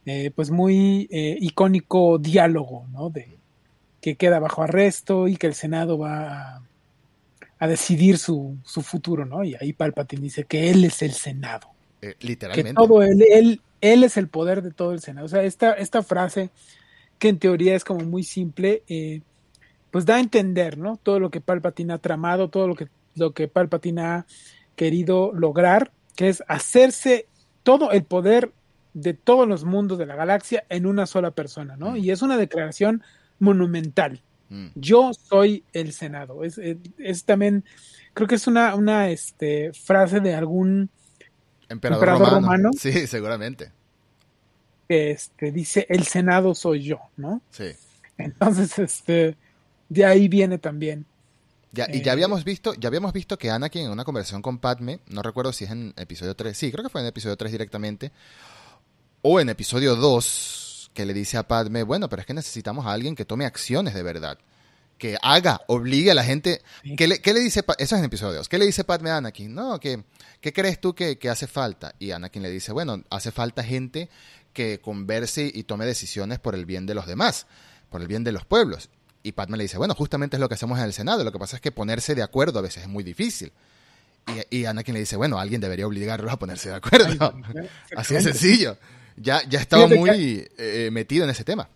[0.05, 3.09] eh, pues muy eh, icónico diálogo, ¿no?
[3.09, 3.37] De
[4.01, 6.61] que queda bajo arresto y que el Senado va a,
[7.57, 9.43] a decidir su, su, futuro, ¿no?
[9.43, 11.74] Y ahí Palpatine dice que él es el Senado.
[12.01, 12.69] Eh, literalmente.
[12.69, 15.25] Que todo él, él, él es el poder de todo el Senado.
[15.25, 16.49] O sea, esta, esta frase,
[17.19, 19.21] que en teoría es como muy simple, eh,
[19.91, 20.97] pues da a entender, ¿no?
[21.01, 24.25] Todo lo que Palpatine ha tramado, todo lo que, lo que Palpatine ha
[24.75, 27.27] querido lograr, que es hacerse
[27.63, 28.51] todo el poder
[28.93, 31.91] de todos los mundos de la galaxia en una sola persona, ¿no?
[31.91, 31.97] Mm.
[31.97, 33.03] Y es una declaración
[33.39, 34.21] monumental.
[34.49, 34.67] Mm.
[34.75, 36.43] Yo soy el Senado.
[36.43, 37.65] Es, es, también,
[38.13, 40.89] creo que es una, una este, frase de algún
[41.69, 42.71] Emperador, romano.
[42.77, 43.71] Sí, seguramente.
[44.87, 47.41] Este, dice, el Senado soy yo, ¿no?
[47.49, 47.71] Sí.
[48.17, 49.35] Entonces, este,
[49.89, 51.05] de ahí viene también.
[51.71, 54.59] Ya, y ya eh, habíamos visto, ya habíamos visto que Anakin en una conversación con
[54.59, 57.51] Padme, no recuerdo si es en episodio 3, sí, creo que fue en episodio 3
[57.51, 58.11] directamente,
[59.21, 62.93] o en episodio 2, que le dice a Padme, bueno, pero es que necesitamos a
[62.93, 64.37] alguien que tome acciones de verdad
[64.97, 66.61] que haga, obligue a la gente.
[66.97, 67.63] ¿Qué le, qué le dice?
[67.77, 68.47] Eso es en episodios.
[68.47, 69.53] ¿Qué le dice Padme a Anakin?
[69.53, 70.03] No, que,
[70.41, 71.95] ¿qué crees tú que, hace falta?
[71.99, 74.09] Y Anakin le dice, bueno, hace falta gente
[74.53, 77.45] que converse y tome decisiones por el bien de los demás,
[77.89, 78.89] por el bien de los pueblos.
[79.21, 81.39] Y Padme le dice, bueno, justamente es lo que hacemos en el Senado, lo que
[81.39, 83.51] pasa es que ponerse de acuerdo a veces es muy difícil.
[84.49, 87.33] Y, y Anakin le dice, bueno, alguien debería obligarlos a ponerse de acuerdo.
[87.97, 88.77] Así de sencillo.
[89.17, 91.69] Ya, ya estaba muy eh, metido en ese tema.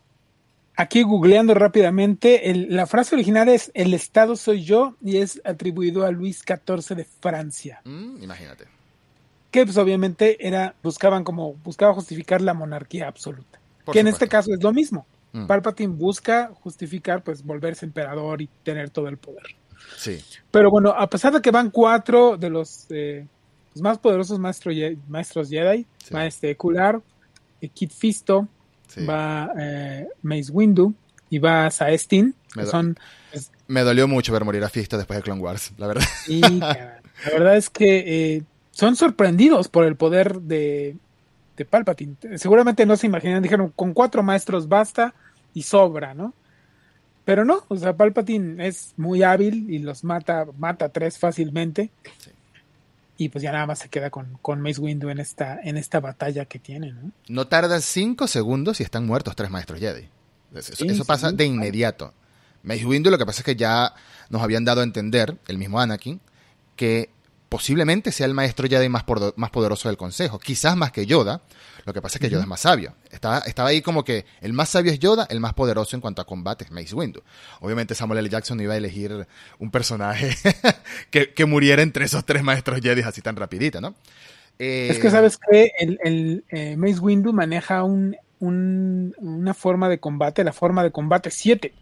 [0.80, 6.06] Aquí googleando rápidamente, el, la frase original es El Estado soy yo y es atribuido
[6.06, 7.82] a Luis XIV de Francia.
[7.84, 8.64] Mm, imagínate.
[9.52, 13.60] Que pues obviamente era, buscaban como, buscaba justificar la monarquía absoluta.
[13.92, 15.06] que en este caso es lo mismo.
[15.34, 15.48] Mm.
[15.48, 19.58] Palpatine busca justificar, pues, volverse emperador y tener todo el poder.
[19.98, 20.24] Sí.
[20.50, 23.28] Pero bueno, a pesar de que van cuatro de los, eh,
[23.82, 26.14] más poderosos maestros Jedi, sí.
[26.14, 27.02] va este Kular,
[27.74, 28.48] Kit Fisto,
[29.08, 30.94] va eh, Mace Windu
[31.30, 32.34] y va Saestin.
[32.56, 32.98] Me, son,
[33.32, 36.04] pues, me dolió mucho ver morir a Fisto después de Clone Wars, la verdad.
[36.28, 40.96] Y la verdad es que eh, son sorprendidos por el poder de,
[41.58, 42.16] de Palpatine.
[42.38, 45.14] Seguramente no se imaginan, dijeron, con cuatro maestros basta
[45.54, 46.34] y sobra, ¿no?
[47.26, 51.92] Pero no, o sea, Palpatine es muy hábil y los mata, mata tres fácilmente.
[52.18, 52.32] Sí
[53.20, 56.00] y pues ya nada más se queda con, con Mace Windu en esta, en esta
[56.00, 57.12] batalla que tiene, ¿no?
[57.28, 60.08] No tarda cinco segundos y están muertos tres maestros Jedi.
[60.56, 62.14] Eso, eso pasa de inmediato.
[62.64, 63.94] Mace Windu lo que pasa es que ya
[64.30, 66.22] nos habían dado a entender, el mismo Anakin,
[66.78, 67.10] que
[67.50, 71.42] posiblemente sea el maestro Jedi más, por, más poderoso del consejo, quizás más que Yoda,
[71.86, 72.94] lo que pasa es que Yoda es más sabio.
[73.12, 76.22] Estaba, estaba ahí como que el más sabio es Yoda, el más poderoso en cuanto
[76.22, 77.22] a combate es Mace Windu.
[77.60, 78.30] Obviamente Samuel L.
[78.30, 80.36] Jackson iba a elegir un personaje
[81.10, 83.96] que, muriera entre esos tres maestros Jedi así tan rapidito, ¿no?
[84.60, 90.00] es que eh, sabes que el, el eh, Mace Windu maneja un, una forma de
[90.00, 91.74] combate, la forma de combate 7,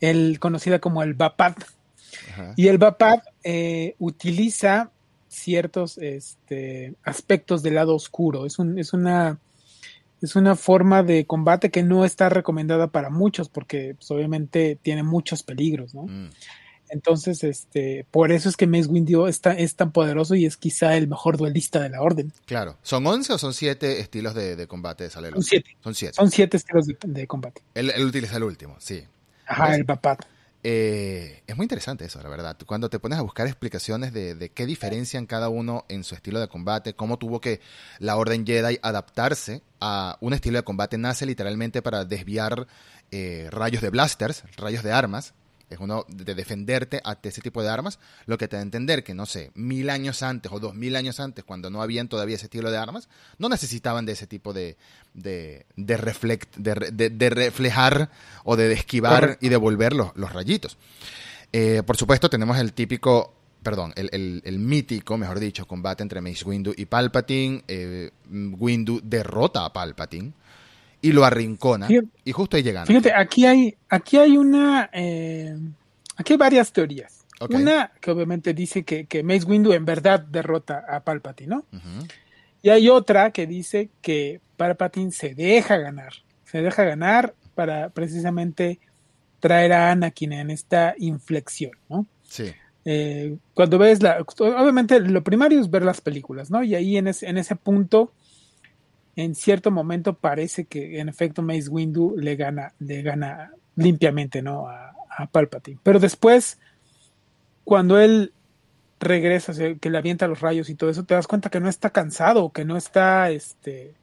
[0.00, 1.54] el, conocida como el Bapad.
[2.56, 4.90] Y el Bapad eh, utiliza
[5.32, 8.46] ciertos este, aspectos del lado oscuro.
[8.46, 9.38] Es, un, es, una,
[10.20, 15.02] es una forma de combate que no está recomendada para muchos porque pues, obviamente tiene
[15.02, 16.02] muchos peligros, ¿no?
[16.02, 16.30] Mm.
[16.90, 20.94] Entonces, este, por eso es que Mace Windu está, es tan poderoso y es quizá
[20.94, 22.34] el mejor duelista de la orden.
[22.44, 22.76] Claro.
[22.82, 25.36] ¿Son 11 o son 7 estilos de, combate de Salelo?
[25.36, 25.76] Son 7.
[25.82, 26.14] Son 7.
[26.14, 27.62] Son 7 estilos de, combate.
[27.74, 29.02] Él, él, utiliza el último, sí.
[29.46, 30.26] Ajá, el papat.
[30.64, 32.56] Eh, es muy interesante eso, la verdad.
[32.66, 36.48] Cuando te pones a buscar explicaciones de, qué diferencian cada uno en su estilo de
[36.48, 37.60] combate, cómo tuvo que
[37.98, 42.68] la Orden Jedi adaptarse a un estilo de combate, nace literalmente para desviar
[43.10, 45.34] eh, rayos de blasters, rayos de armas,
[45.72, 49.04] es uno de defenderte ante ese tipo de armas, lo que te da a entender
[49.04, 52.36] que, no sé, mil años antes o dos mil años antes, cuando no habían todavía
[52.36, 53.08] ese estilo de armas,
[53.38, 54.76] no necesitaban de ese tipo de,
[55.14, 58.10] de, de, reflect, de, reflejar
[58.44, 60.78] o de esquivar y devolver los, los rayitos.
[61.52, 66.44] Eh, por supuesto, tenemos el típico perdón, el, el, mítico, mejor dicho, combate entre Mace
[66.44, 67.62] Windu y Palpatine.
[67.68, 70.32] Eh, Windu derrota a Palpatine
[71.02, 71.88] y lo arrincona.
[72.24, 72.86] y justo ahí llegan.
[72.86, 74.88] Fíjate, aquí hay, aquí hay una.
[74.92, 75.54] Eh,
[76.16, 77.18] aquí hay varias teorías.
[77.50, 81.64] Una que obviamente dice que, que, Mace Windu en verdad derrota a Palpatine, ¿no?
[82.62, 86.12] Y hay otra que dice que Palpatine se deja ganar.
[86.44, 88.78] Se deja ganar para precisamente
[89.40, 92.06] traer a Anakin en esta inflexión, ¿no?
[92.22, 92.52] Sí.
[92.84, 94.24] Eh, cuando ves la.
[94.38, 96.62] Obviamente, lo primario es ver las películas, ¿no?
[96.62, 98.12] Y ahí en ese, en ese punto
[99.16, 104.68] en cierto momento parece que en efecto Mace Windu le gana, le gana limpiamente, ¿no?
[104.68, 104.88] A,
[105.30, 105.78] Palpatine.
[105.82, 106.58] Pero después,
[107.64, 108.32] cuando él
[108.98, 111.90] regresa, que le avienta los rayos y todo eso, te das cuenta que no está
[111.90, 113.94] cansado, que no está, este,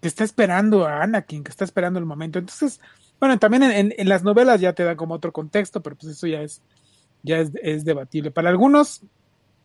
[0.00, 2.38] que está esperando a Anakin, que está esperando el momento.
[2.38, 2.80] Entonces,
[3.20, 6.40] bueno, también en, las novelas ya te da como otro contexto, pero pues eso ya
[6.40, 6.62] es,
[7.22, 8.30] ya es, es debatible.
[8.30, 9.02] Para algunos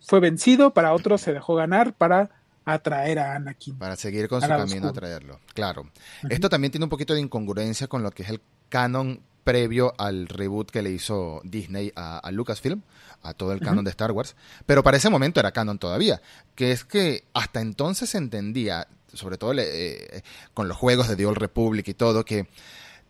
[0.02, 2.32] fue vencido, para otros se dejó ganar, para
[2.66, 3.78] atraer a Anakin.
[3.78, 5.90] Para seguir con su camino a traerlo, claro.
[6.30, 10.28] Esto también tiene un poquito de incongruencia con lo que es el canon previo al
[10.28, 12.82] reboot que le hizo Disney a, Lucasfilm,
[13.22, 16.20] a todo el canon de Star Wars, pero para ese momento era canon todavía,
[16.56, 20.24] que es que hasta entonces se entendía, sobre todo eh,
[20.56, 22.48] con los juegos de The Old Republic y todo, que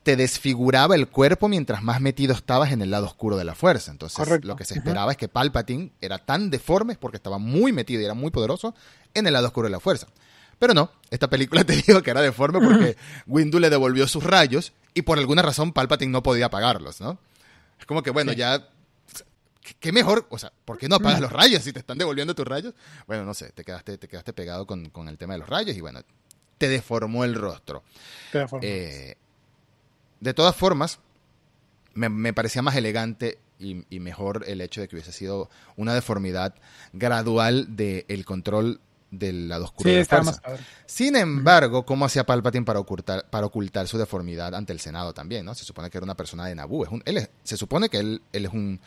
[0.05, 3.89] te desfiguraba el cuerpo mientras más metido estabas en el lado oscuro de la fuerza.
[3.89, 8.01] Entonces, lo que se esperaba es que Palpatine era tan deforme porque estaba muy metido
[8.01, 8.75] y era muy poderoso
[9.15, 10.07] en el lado oscuro de la fuerza.
[10.59, 14.73] Pero no, esta película te digo que era deforme porque Windu le devolvió sus rayos
[14.93, 17.17] y por alguna razón Palpatine no podía apagarlos, ¿no?
[17.79, 18.69] Es como que, bueno, ya
[19.79, 20.27] ¿qué mejor?
[20.29, 22.73] O sea, ¿por qué no apagas los rayos si te están devolviendo tus rayos?
[23.07, 25.81] Bueno, no sé, te quedaste, te quedaste pegado con, el tema de los rayos y
[25.81, 26.01] bueno,
[26.57, 27.83] te deformó el rostro.
[28.31, 28.65] Te deformó.
[28.65, 29.17] Eh,
[30.19, 30.99] de todas formas,
[31.93, 36.55] me, parecía más elegante y, mejor el hecho de que hubiese sido una deformidad
[36.93, 38.79] gradual del control
[39.17, 40.41] del lado oscuro Sí, de la fuerza.
[40.85, 45.45] Sin embargo, ¿cómo hacía Palpatine para ocultar, para ocultar su deformidad ante el Senado también?
[45.45, 45.55] ¿no?
[45.55, 46.85] Se supone que era una persona de Naboo.
[46.85, 48.79] Es un- él es- se supone que él, él es un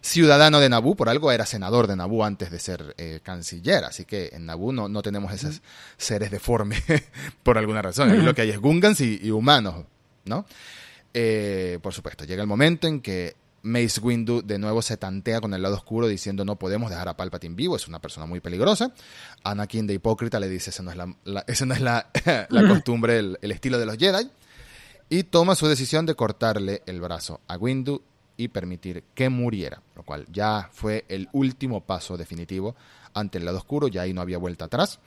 [0.00, 3.84] ciudadano de Naboo, por algo era senador de Naboo antes de ser eh, canciller.
[3.84, 5.62] Así que en Naboo no, no tenemos esos
[5.96, 6.82] seres deformes
[7.42, 8.24] por alguna razón.
[8.24, 9.84] Lo que hay es Gungans y, y humanos,
[10.24, 10.44] ¿no?
[11.14, 15.54] Eh, por supuesto, llega el momento en que Mace Windu de nuevo se tantea con
[15.54, 18.92] el lado oscuro diciendo no podemos dejar a Palpatine vivo, es una persona muy peligrosa.
[19.44, 22.10] Anakin de hipócrita le dice esa no es la, la- esa no es la,
[22.48, 24.28] la costumbre, el, el estilo de los Jedi.
[25.08, 28.02] Y toma su decisión de cortarle el brazo a Windu
[28.36, 32.74] y permitir que muriera, lo cual ya fue el último paso definitivo
[33.14, 35.00] ante el lado oscuro, ya ahí no había vuelta atrás.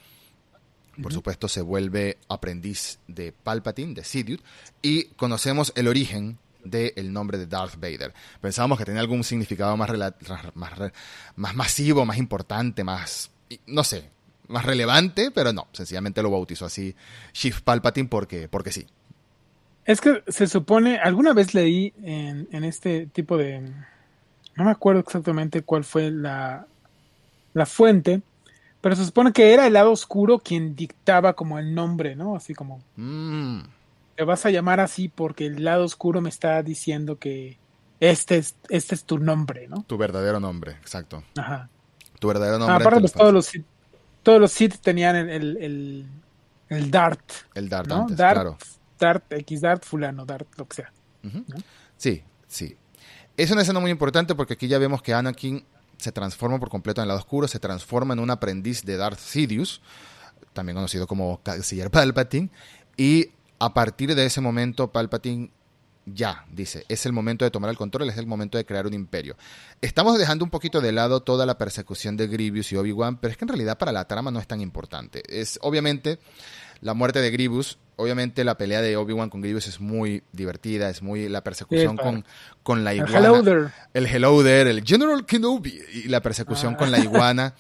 [1.02, 4.41] Por supuesto, se vuelve aprendiz de Palpatine, de Sidious,
[4.82, 8.13] y conocemos el origen del nombre de Darth Vader.
[8.41, 9.89] Pensábamos que tenía algún significado más,
[10.56, 10.71] más,
[11.36, 13.32] más masivo, más importante, más,
[13.67, 14.10] no sé,
[14.47, 16.95] más relevante, pero no, sencillamente lo bautizó así
[17.32, 18.86] Chief Palpatine porque, porque sí.
[19.86, 23.62] Es que se supone, alguna vez leí en, en este tipo de,
[24.56, 26.65] no me acuerdo exactamente cuál fue la,
[27.54, 28.21] la fuente,
[28.82, 32.36] pero se supone que era el lado oscuro quien dictaba como el nombre, ¿no?
[32.36, 33.60] Así como, Mm,
[34.15, 37.58] te vas a llamar así porque el lado oscuro me está diciendo que
[37.99, 39.84] este es, este es tu nombre, ¿no?
[39.88, 41.23] tu verdadero nombre, exacto.
[41.38, 41.69] Ajá.
[42.19, 42.75] Tu verdadero nombre.
[42.75, 43.51] Aparte, ante pues todos los
[44.23, 46.08] todos los Sith tenían el, el, el,
[46.69, 47.21] el Dart,
[47.54, 48.01] El Darth ¿no?
[48.01, 48.58] antes, Dart, claro.
[48.97, 50.91] Dart, X Dart, fulano, Dart, lo que sea.
[51.97, 52.75] Sí, sí.
[53.38, 55.65] Es una escena muy importante porque aquí ya vemos que Anakin
[55.97, 59.19] se transforma por completo en el lado oscuro, se transforma en un aprendiz de Darth
[59.19, 59.82] Sidious,
[60.54, 62.49] también conocido como Canciller Palpatine,
[62.97, 65.52] y a partir de ese momento Palpatine
[66.08, 68.94] ya dice, es el momento de tomar el control, es el momento de crear un
[68.94, 69.36] imperio.
[69.82, 73.38] Estamos dejando un poquito de lado toda la persecución de Grievous y Obi-Wan, pero es
[73.38, 75.24] que en realidad para la trama no es tan importante.
[75.28, 76.20] Es obviamente
[76.82, 81.02] la muerte de Grievous, obviamente la pelea de Obi-Wan con Grievous es muy divertida, es
[81.02, 82.26] muy la persecución Sí, con,
[82.62, 83.18] con la El iguana.
[83.18, 83.68] Hello there.
[83.96, 86.78] El Hello there, el General Kenobi y la persecución Ah.
[86.78, 87.56] con la iguana,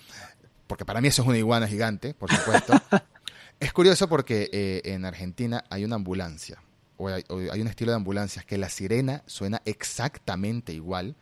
[0.67, 2.73] porque para mí eso es una iguana gigante, por supuesto.
[3.59, 6.61] es curioso porque eh, en Argentina hay una ambulancia,
[6.97, 11.15] o hay, o hay un estilo de ambulancias que la sirena suena exactamente igual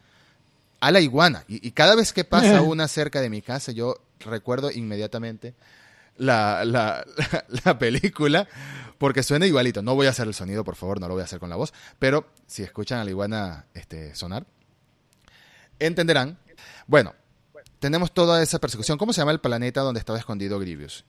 [0.80, 1.46] a la iguana.
[1.48, 5.54] Y, y cada vez que pasa una cerca de mi casa, yo recuerdo inmediatamente
[6.18, 8.48] la, la, la, la película
[8.98, 9.82] porque suena igualito.
[9.82, 11.56] No voy a hacer el sonido, por favor, no lo voy a hacer con la
[11.56, 14.46] voz, pero si escuchan a la iguana este, sonar,
[15.80, 16.38] entenderán.
[16.88, 17.14] Bueno,
[17.80, 18.98] tenemos toda esa persecución.
[18.98, 21.06] ¿Cómo se llama el planeta donde estaba escondido Grievous?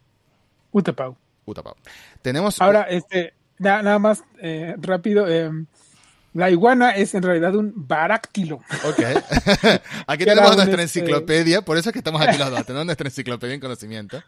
[0.74, 1.16] Utapau.
[1.46, 1.74] Utapau.
[2.20, 2.60] Tenemos...
[2.60, 5.26] Ahora, este, na- nada más eh, rápido.
[5.28, 5.50] eh,
[6.32, 8.56] la iguana es en realidad un baráctilo.
[8.56, 8.98] Ok.
[10.08, 13.06] aquí tenemos nuestra este- enciclopedia, por eso es que estamos aquí los dos, tenemos nuestra
[13.06, 14.20] enciclopedia en conocimiento.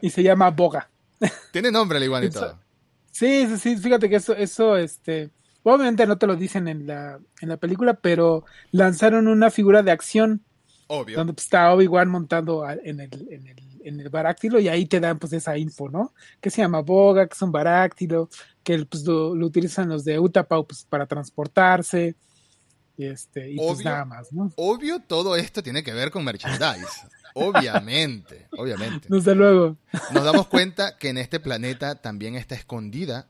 [0.00, 0.88] y se llama boga.
[1.52, 2.58] Tiene nombre la iguana y todo.
[3.10, 5.30] Sí, sí, sí, fíjate que eso, eso, este,
[5.62, 9.92] obviamente no te lo dicen en la, en la película, pero lanzaron una figura de
[9.92, 10.42] acción
[10.86, 11.18] Obvio.
[11.18, 14.98] donde pues, está Obi-Wan montando en el, en el, en el baráctilo y ahí te
[14.98, 16.12] dan pues esa info, ¿no?
[16.40, 18.28] Que se llama boga, que es un baráctilo,
[18.62, 22.16] que pues lo, lo utilizan los de Utapau pues para transportarse,
[22.96, 24.52] y este, y pues nada más, ¿no?
[24.56, 26.86] Obvio, todo esto tiene que ver con merchandise.
[27.36, 29.08] Obviamente, obviamente.
[29.10, 29.76] Desde luego.
[30.12, 33.26] Nos damos cuenta que en este planeta también está escondida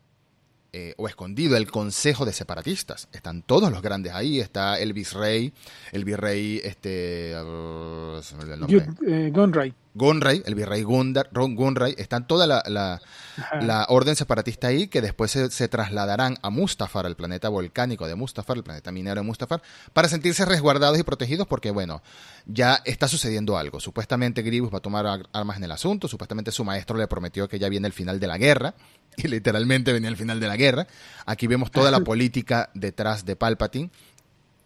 [0.75, 3.09] eh, o escondido el Consejo de Separatistas.
[3.13, 4.41] Están todos los grandes ahí.
[4.41, 5.55] Está el virrey,
[5.91, 8.89] el virrey, este, uh, se me olvidó el nombre.
[9.07, 9.75] Eh, Gunray.
[9.95, 15.31] Gunray, el virrey Gundar, Ron Gunray, están toda la, la, orden separatista ahí, que después
[15.31, 19.63] se, se trasladarán a Mustafar, al planeta volcánico de Mustafar, el planeta minero de Mustafar,
[19.93, 22.03] para sentirse resguardados y protegidos porque, bueno,
[22.47, 23.79] ya está sucediendo algo.
[23.79, 27.49] Supuestamente Grievous va a tomar ar- armas en el asunto, supuestamente su maestro le prometió
[27.49, 28.75] que ya viene el final de la guerra,
[29.17, 30.87] y literalmente venía el final de la guerra.
[31.25, 33.91] Aquí vemos toda la política detrás de Palpatine,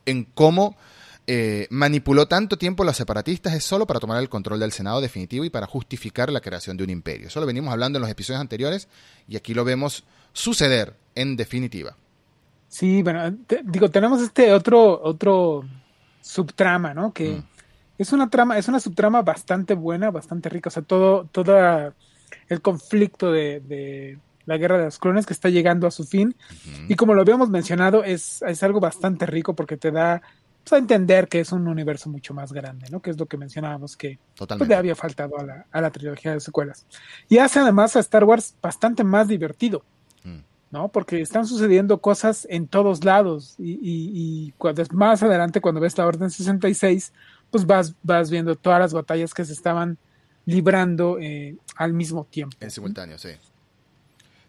[0.06, 0.74] en cómo
[1.30, 5.00] eh, manipuló tanto tiempo a los separatistas es solo para tomar el control del Senado
[5.02, 7.28] definitivo y para justificar la creación de un imperio.
[7.28, 8.88] Eso lo venimos hablando en los episodios anteriores
[9.28, 11.96] y aquí lo vemos suceder en definitiva.
[12.68, 15.64] Sí, bueno, te- digo, tenemos este otro, otro
[16.20, 17.12] subtrama, ¿no?
[17.12, 17.44] Que Mm.
[17.98, 20.68] es una trama, es una subtrama bastante buena, bastante rica.
[20.68, 21.92] O sea, todo, todo
[22.48, 26.34] el conflicto de, de la guerra de los clones que está llegando a su fin.
[26.88, 30.22] Y como lo habíamos mencionado, es, es algo bastante rico porque te da
[30.68, 33.00] pues, a entender que es un universo mucho más grande, ¿no?
[33.00, 36.32] Que es lo que mencionábamos que pues, le había faltado a la, a la trilogía
[36.32, 36.86] de secuelas.
[37.28, 39.82] Y hace además a Star Wars bastante más divertido.
[40.24, 40.38] Mm.
[40.70, 40.88] ¿no?
[40.88, 45.80] Porque están sucediendo cosas en todos lados y, y, y cuando es más adelante, cuando
[45.80, 47.12] ves la Orden 66,
[47.50, 49.98] pues vas, vas viendo todas las batallas que se estaban
[50.44, 52.56] librando eh, al mismo tiempo.
[52.60, 53.30] En simultáneo, sí.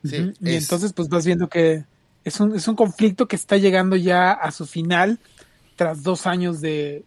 [0.03, 1.85] sí Y entonces pues vas viendo que
[2.23, 5.19] es un, es un conflicto que está llegando ya a su final
[5.79, 7.05] tras dos años de,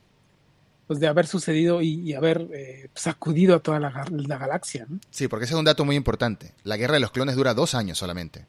[0.87, 3.91] pues, de haber sucedido y, haber eh, sacudido a toda la,
[4.39, 4.87] galaxia.
[5.11, 6.55] Sí, porque ese es un dato muy importante.
[6.65, 8.47] La guerra de los clones dura dos años solamente.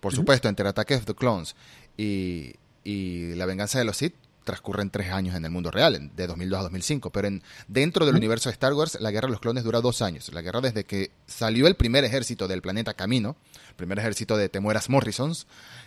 [0.00, 1.56] Por supuesto, entre ataques de Clones
[1.96, 6.26] y, y la venganza de los Sith transcurren tres años en el mundo real, de
[6.26, 9.40] 2002 a 2005, pero en, dentro del universo de Star Wars, la guerra de los
[9.40, 10.30] clones dura dos años.
[10.34, 13.36] La guerra desde que salió el primer ejército del planeta Camino,
[13.70, 15.46] el primer ejército de Temueras Morrisons,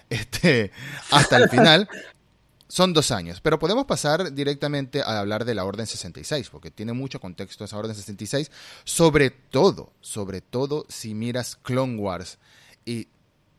[0.10, 0.72] este,
[1.12, 1.88] hasta el final,
[2.70, 3.42] son dos años.
[3.42, 7.78] Pero podemos pasar directamente a hablar de la Orden 66, porque tiene mucho contexto esa
[7.78, 8.50] Orden 66,
[8.86, 12.38] sobre todo, sobre todo si miras Clone Wars
[12.86, 13.10] y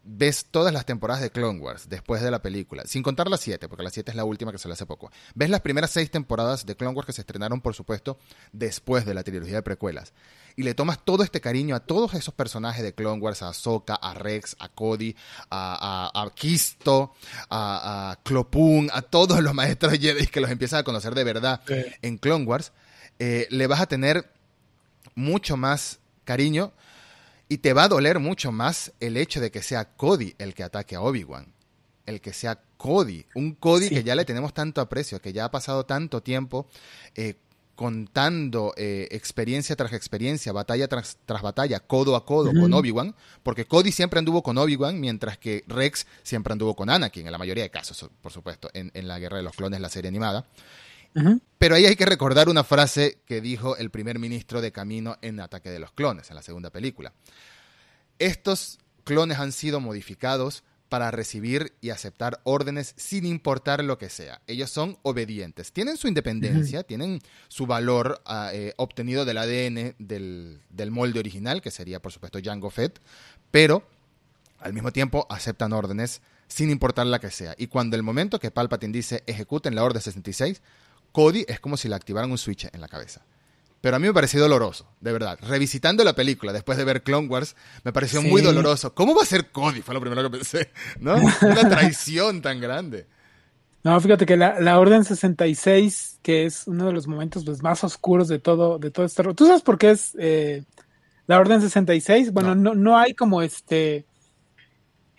[0.02, 3.68] ves todas las temporadas de Clone Wars después de la película, sin contar la 7,
[3.68, 5.10] porque la 7 es la última que le hace poco.
[5.34, 8.18] Ves las primeras seis temporadas de Clone Wars que se estrenaron, por supuesto,
[8.52, 10.12] después de la trilogía de precuelas.
[10.56, 13.94] Y le tomas todo este cariño a todos esos personajes de Clone Wars, a Ahsoka,
[13.94, 15.14] a Rex, a Cody,
[15.50, 17.14] a, a, Kisto,
[17.48, 21.60] a, a Clopun, a todos los maestros Jedi que los empiezas a conocer de verdad
[22.02, 22.72] en Clone Wars,
[23.18, 24.32] eh, le vas a tener
[25.14, 26.72] mucho más cariño
[27.48, 30.62] y te va a doler mucho más el hecho de que sea Cody el que
[30.62, 31.52] ataque a Obi-Wan.
[32.06, 33.26] El que sea Cody.
[33.34, 36.66] Un Cody que ya le tenemos tanto aprecio, que ya ha pasado tanto tiempo
[37.14, 37.34] eh,
[37.80, 43.14] contando eh, experiencia tras experiencia, batalla tras, tras batalla, codo a codo con Obi-Wan.
[43.42, 47.38] Porque Cody siempre anduvo con Obi-Wan, mientras que Rex siempre anduvo con Anakin, en la
[47.38, 50.44] mayoría de casos, por supuesto, en, en la Guerra de los Clones, la serie animada.
[51.56, 55.40] Pero ahí hay que recordar una frase que dijo el primer ministro de Camino en
[55.40, 57.14] Ataque de los Clones, en la segunda película.
[58.18, 64.42] Estos clones han sido modificados para recibir y aceptar órdenes sin importar lo que sea.
[64.46, 65.72] Ellos son obedientes.
[65.72, 71.62] Tienen su independencia, tienen su valor ah, eh, obtenido del ADN del, del, molde original,
[71.62, 73.00] que sería por supuesto Jango Fett,
[73.50, 73.86] pero
[74.58, 77.54] al mismo tiempo aceptan órdenes sin importar la que sea.
[77.56, 80.60] Y cuando el momento que Palpatine dice ejecuten la orden 66,
[81.12, 83.24] Cody es como si le activaran un switch en la cabeza.
[83.80, 85.38] Pero a mí me pareció doloroso, de verdad.
[85.42, 88.94] Revisitando la película después de ver Clone Wars, me pareció muy doloroso.
[88.94, 89.80] ¿Cómo va a ser Cody?
[89.80, 91.14] Fue lo primero que pensé, ¿no?
[91.42, 93.06] Una traición tan grande.
[93.82, 98.28] No, fíjate que la, Orden 66, que es uno de los momentos pues, más oscuros
[98.28, 99.22] de todo, de todo este...
[99.34, 100.64] ¿Tú sabes por qué es eh,
[101.26, 102.32] la Orden 66?
[102.32, 102.74] Bueno, no.
[102.74, 104.04] no, hay como este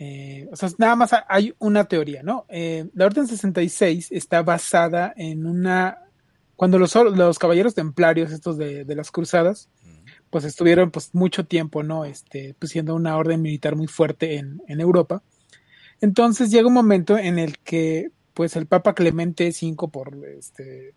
[0.03, 2.47] eh, o sea, nada más hay una teoría, ¿no?
[2.49, 5.99] Eh, la Orden 66 está basada en una...
[6.61, 9.67] Cuando los, los caballeros templarios, estos de, las cruzadas,
[10.29, 12.05] pues estuvieron pues mucho tiempo, ¿no?
[12.05, 15.23] Este, pues siendo una orden militar muy fuerte en, Europa.
[16.01, 20.93] Entonces llega un momento en el que pues el Papa Clemente V por este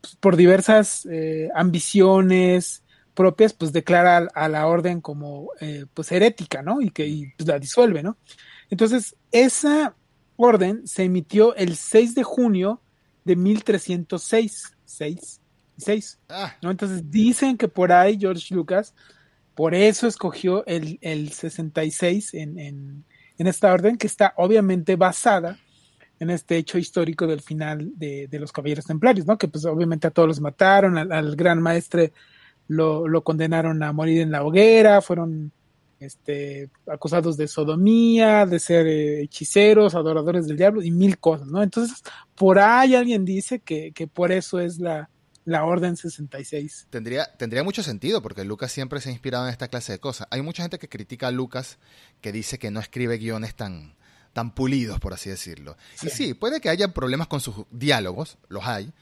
[0.00, 2.82] pues, por diversas eh, ambiciones
[3.14, 5.50] propias pues declara a, la orden como
[5.94, 8.18] pues herética no y que pues, la disuelve no
[8.70, 9.94] entonces, esa
[10.36, 12.80] orden se emitió el 6 de junio
[13.24, 14.73] de 1306.
[14.94, 15.40] 6,
[15.76, 16.54] 6 ah.
[16.62, 16.70] ¿no?
[16.70, 18.94] Entonces dicen que por ahí George Lucas,
[19.54, 23.04] por eso escogió el, el 66 en, en,
[23.38, 25.58] en, esta orden, que está obviamente basada
[26.18, 29.36] en este hecho histórico del final de, de los Caballeros Templarios, ¿no?
[29.36, 32.12] Que pues obviamente a todos los mataron, al, al gran maestre
[32.68, 35.52] lo, lo, condenaron a morir en la hoguera, fueron
[36.00, 41.62] este, acusados de sodomía, de ser eh, hechiceros, adoradores del diablo y mil cosas, ¿no?
[41.62, 42.02] Entonces,
[42.34, 45.10] por ahí alguien dice que, por eso es la,
[45.44, 46.88] la Orden 66.
[46.90, 50.26] Tendría, tendría mucho sentido, porque Lucas siempre se ha inspirado en esta clase de cosas.
[50.30, 51.78] Hay mucha gente que critica a Lucas,
[52.20, 53.94] que dice que no escribe guiones tan,
[54.32, 55.76] tan pulidos, por así decirlo.
[56.02, 58.92] Y sí, puede que haya problemas con sus diálogos, los hay,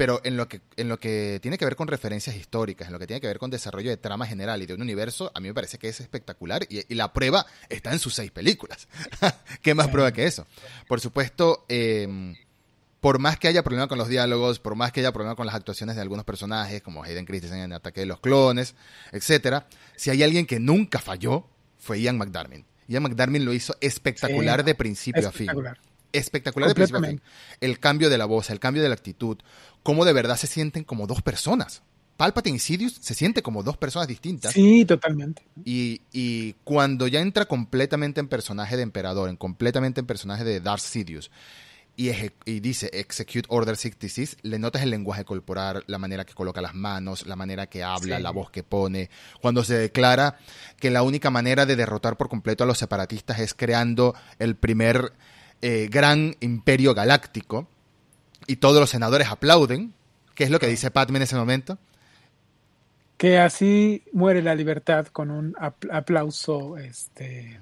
[0.00, 2.98] pero en lo que en lo que tiene que ver con referencias históricas, en lo
[2.98, 5.48] que tiene que ver con desarrollo de trama general y de un universo, a mí
[5.48, 8.88] me parece que es espectacular y, la prueba está en sus seis películas.
[9.62, 10.46] ¿Qué más prueba que eso?
[10.88, 12.34] Por supuesto, em,
[13.00, 15.54] por más que haya problema con los diálogos, por más que haya problema con las
[15.54, 18.76] actuaciones de algunos personajes, como Hayden Christensen en Ataque de los Clones,
[19.12, 21.44] etcétera, si hay alguien que nunca falló,
[21.78, 22.64] fue Ian McDarmin.
[22.88, 25.50] Ian McDarmin lo hizo espectacular de principio a fin
[26.12, 27.20] espectacular de principio.
[27.60, 29.38] El cambio de la voz, el cambio de la actitud,
[29.82, 31.82] cómo de verdad se sienten como dos personas.
[32.20, 34.52] Palpatine y Sidious se siente como dos personas distintas.
[34.52, 35.42] Sí, totalmente.
[35.64, 40.60] Y, y, cuando ya entra completamente en personaje de emperador, en completamente en personaje de
[40.60, 41.30] Darth Sidious,
[41.96, 42.10] y,
[42.44, 46.74] y, dice Execute Order 66, le notas el lenguaje corporal, la manera que coloca las
[46.74, 49.08] manos, la manera que habla, la voz que pone.
[49.40, 50.36] Cuando se declara
[50.78, 55.14] que la única manera de derrotar por completo a los separatistas es creando el primer
[55.62, 57.68] eh, gran imperio galáctico
[58.46, 59.92] y todos los senadores aplauden,
[60.34, 61.78] ¿qué es lo que dice Padme en ese momento?
[63.16, 67.60] Que así muere la libertad con un aplauso, este,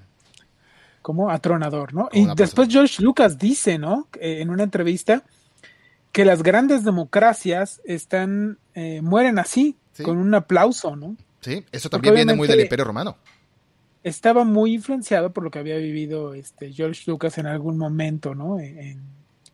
[1.03, 2.09] como atronador, ¿no?
[2.13, 4.09] y después George Lucas dice, ¿no?
[4.21, 5.25] En una entrevista
[6.13, 11.17] que las grandes democracias están eh, mueren así, con un aplauso, ¿no?
[11.41, 13.17] Sí, eso también viene muy del Imperio Romano.
[14.03, 18.59] Estaba muy influenciado por lo que había vivido este George Lucas en algún momento, ¿no?
[18.61, 19.03] En,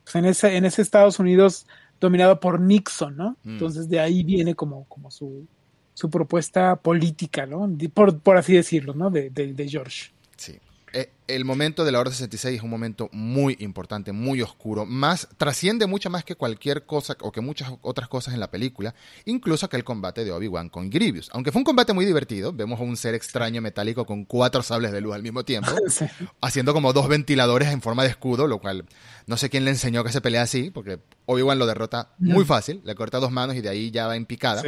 [0.03, 1.67] pues en, ese, en ese Estados Unidos
[1.99, 3.37] dominado por Nixon, ¿no?
[3.43, 3.51] Mm.
[3.51, 5.47] Entonces de ahí viene como, como su,
[5.93, 7.69] su propuesta política, ¿no?
[7.93, 9.09] Por, por así decirlo, ¿no?
[9.09, 10.11] De, de, de George.
[10.37, 10.59] Sí.
[10.97, 15.27] Eh, el momento de la Orden 66 es un momento muy importante, muy oscuro, más
[15.35, 19.67] trasciende mucho más que cualquier cosa o que muchas otras cosas en la película, incluso
[19.67, 21.29] que el combate de Obi-Wan con Grievous.
[21.33, 24.93] Aunque fue un combate muy divertido, vemos a un ser extraño metálico con cuatro sables
[24.93, 25.69] de luz al mismo tiempo,
[26.41, 28.85] haciendo como dos ventiladores en forma de escudo, lo cual
[29.27, 32.79] no sé quién le enseñó que se pelea así, porque Obi-Wan lo derrota muy fácil,
[32.85, 34.63] le corta dos manos y de ahí ya va en picada.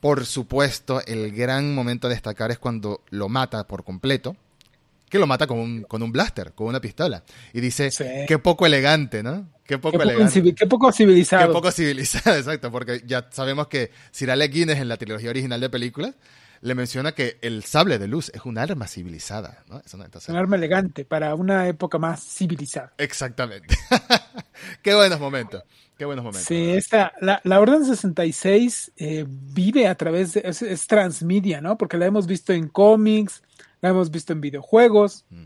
[0.00, 4.34] Por supuesto, el gran momento a destacar es cuando lo mata por completo
[5.10, 7.24] que lo mata con un, con un blaster, con una pistola.
[7.52, 7.90] Y dice,
[8.26, 9.50] qué poco elegante, ¿no?
[9.64, 10.54] Qué poco elegante.
[10.54, 11.48] qué poco civilizado.
[11.48, 15.60] Qué poco civilizado, exacto, porque ya sabemos que Sir Alec Guinness en la trilogía original
[15.60, 16.14] de películas
[16.62, 19.80] le menciona que el sable de luz es un arma civilizada, ¿no?
[19.84, 19.94] Es
[20.28, 22.92] un arma elegante para una época más civilizada.
[22.98, 23.76] Exactamente.
[24.82, 25.62] qué buenos momentos.
[25.96, 26.46] Qué buenos momentos.
[26.46, 31.76] Sí, esta, la, la Orden 66 eh, vive a través de, es, es, transmedia, ¿no?
[31.76, 33.42] Porque la hemos visto en cómics,
[33.80, 35.44] la hemos visto en videojuegos, mm.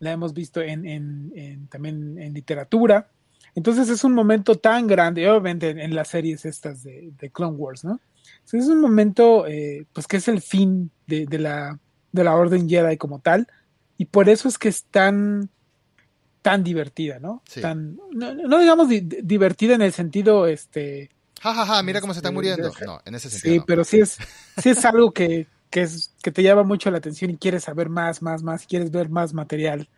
[0.00, 3.10] la hemos visto en, también en literatura.
[3.54, 8.00] Entonces es un momento tan grande, obviamente en, las series estas de, Clone Wars, ¿no?
[8.52, 11.78] es un momento, eh, pues que es el fin de, la,
[12.12, 13.46] de la Orden Jedi como tal,
[13.96, 15.50] y por eso es que es tan,
[16.42, 17.42] tan divertida, ¿no?
[17.60, 21.10] Tan, no, digamos divertida en el sentido, este...
[21.40, 22.72] Ja, ja, ja, mira cómo se está este, muriendo.
[22.86, 23.54] No, en ese sentido.
[23.54, 24.18] Sí, pero sí es,
[24.62, 27.88] sí es algo que, que, es, que te llama mucho la atención y quieres saber
[27.88, 29.88] más, más, más, quieres ver más material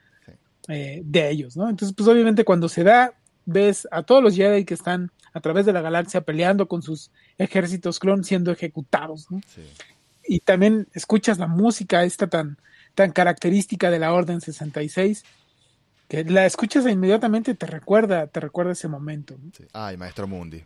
[0.68, 1.68] eh, de ellos, ¿no?
[1.68, 3.12] Entonces, pues obviamente cuando se da,
[3.44, 7.10] ves a todos los Jedi que están a través de la galaxia peleando con sus
[7.36, 9.42] ejércitos clon siendo ejecutados, ¿no?
[10.26, 12.56] Y también escuchas la música esta tan,
[12.94, 15.24] tan característica de la Orden 66,
[16.08, 19.36] que la escuchas e inmediatamente te recuerda, te recuerda ese momento.
[19.74, 20.64] Ay, Maestro Mundi.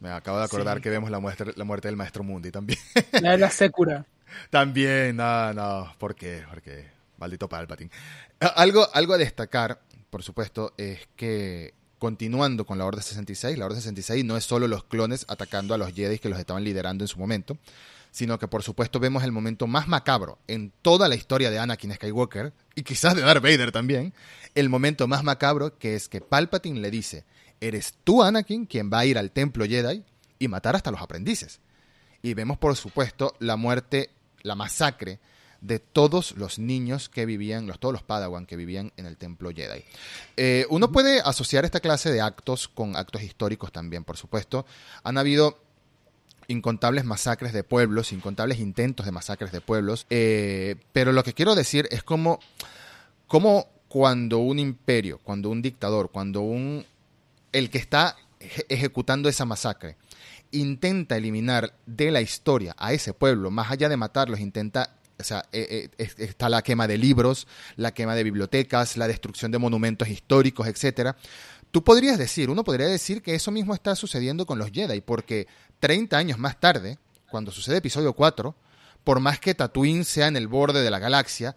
[0.00, 2.80] Me acabo de acordar que vemos la muerte, la muerte del Maestro Mundi también.
[3.12, 4.06] La de la Secura.
[4.50, 6.44] También, no, no, ¿por qué?
[6.48, 6.86] Porque
[7.18, 7.90] maldito Palpatine.
[8.56, 13.78] Algo, algo a destacar, por supuesto, es que continuando con la Orden 66, la Orden
[13.78, 17.08] 66 no es solo los clones atacando a los Jedi que los estaban liderando en
[17.08, 17.58] su momento,
[18.10, 21.94] sino que por supuesto vemos el momento más macabro en toda la historia de Anakin
[21.94, 24.14] Skywalker, y quizás de Darth Vader también,
[24.54, 27.24] el momento más macabro que es que Palpatine le dice,
[27.60, 30.02] eres tú Anakin quien va a ir al templo Jedi
[30.38, 31.60] y matar hasta los aprendices.
[32.22, 34.10] Y vemos por supuesto la muerte
[34.42, 35.20] la masacre
[35.60, 39.50] de todos los niños que vivían, los, todos los Padawan que vivían en el templo
[39.50, 39.84] Jedi.
[40.36, 44.64] Eh, uno puede asociar esta clase de actos con actos históricos también, por supuesto.
[45.02, 45.58] Han habido
[46.48, 51.54] incontables masacres de pueblos, incontables intentos de masacres de pueblos, eh, pero lo que quiero
[51.54, 52.40] decir es como,
[53.26, 56.84] como cuando un imperio, cuando un dictador, cuando un
[57.52, 58.16] el que está
[58.68, 59.96] ejecutando esa masacre
[60.52, 65.44] intenta eliminar de la historia a ese pueblo, más allá de matarlos, intenta o sea,
[65.52, 67.46] eh, eh, está la quema de libros,
[67.76, 71.14] la quema de bibliotecas, la destrucción de monumentos históricos, etcétera.
[71.70, 75.46] Tú podrías decir, uno podría decir que eso mismo está sucediendo con los Jedi, porque
[75.78, 76.98] 30 años más tarde,
[77.30, 78.54] cuando sucede episodio 4,
[79.04, 81.54] por más que Tatooine sea en el borde de la galaxia,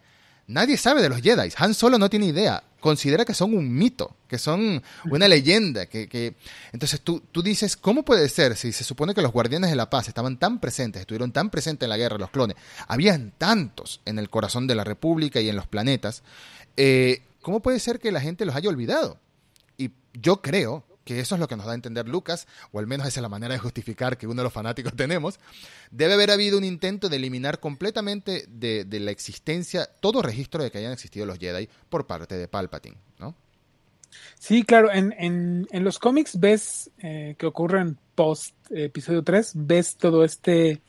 [0.48, 1.52] Nadie sabe de los Jedi.
[1.58, 2.64] Han Solo no tiene idea.
[2.84, 5.86] Considera que son un mito, que son una leyenda.
[5.86, 6.36] Que,
[6.74, 9.90] Entonces tú, tú dices, ¿cómo puede ser si se supone que los guardianes de la
[9.90, 12.58] paz estaban tan presentes, estuvieron tan presentes en la guerra, los clones?
[12.90, 16.24] Habían tantos en el corazón de la República y en los planetas.
[16.76, 19.18] Eh, ¿Cómo puede ser que la gente los haya olvidado?
[19.78, 22.88] Y yo creo que eso es lo que nos da a entender Lucas, o al
[22.88, 25.40] menos esa es la manera de justificar que uno de los fanáticos tenemos,
[25.92, 30.78] debe haber habido un intento de eliminar completamente de, la existencia todo registro de que
[30.78, 33.36] hayan existido los Jedi por parte de Palpatine, ¿no?
[34.38, 40.24] Sí, claro, en, en, los cómics ves eh, que ocurren post episodio 3, ves todo
[40.24, 40.82] este,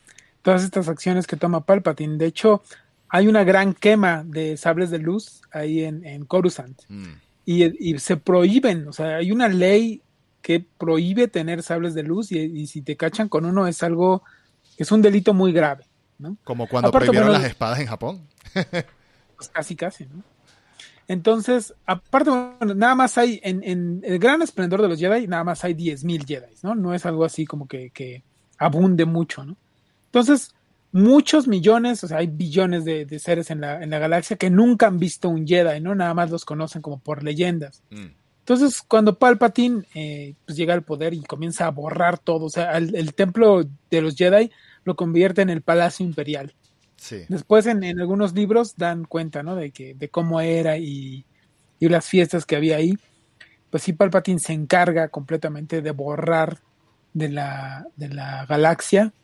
[0.43, 2.19] todas estas acciones que toma Palpatine.
[2.19, 2.63] De hecho,
[3.09, 6.83] hay una gran quema de sables de luz ahí en, en Coruscant.
[6.89, 7.13] Mm.
[7.47, 10.03] Y, y, se prohíben, o sea, hay una ley
[10.45, 14.23] que prohíbe tener sables de luz y, si te cachan con uno es algo,
[14.77, 15.87] es un delito muy grave.
[16.19, 16.37] ¿no?
[16.45, 18.29] Como cuando prohibieron las espadas en Japón.
[18.53, 20.23] pues casi, casi, ¿no?
[21.09, 22.31] Entonces, aparte,
[22.75, 26.55] nada más hay, en, el gran esplendor de los Jedi, nada más hay 10.000 Jedi,
[26.63, 26.75] ¿no?
[26.75, 28.23] No es algo así como que, que
[28.59, 29.57] abunde mucho, ¿no?
[30.07, 30.55] Entonces,
[30.93, 34.51] muchos millones, o sea, hay billones de, de seres en la, en la, galaxia que
[34.51, 35.95] nunca han visto un Jedi, ¿no?
[35.95, 37.83] Nada más los conocen como por leyendas.
[37.91, 38.24] Mm.
[38.45, 42.77] Entonces, cuando Palpatine eh, pues llega al poder y comienza a borrar todo, o sea,
[42.77, 44.51] el, el, templo de los Jedi
[44.85, 46.55] lo convierte en el Palacio Imperial.
[46.97, 47.23] Sí.
[47.31, 49.57] Después, en, en, algunos libros dan cuenta, ¿no?
[49.57, 51.25] De que de cómo era y,
[51.81, 52.99] y las fiestas que había ahí.
[53.71, 56.59] Pues sí, Palpatine se encarga completamente de borrar
[57.15, 59.15] de la, de la galaxia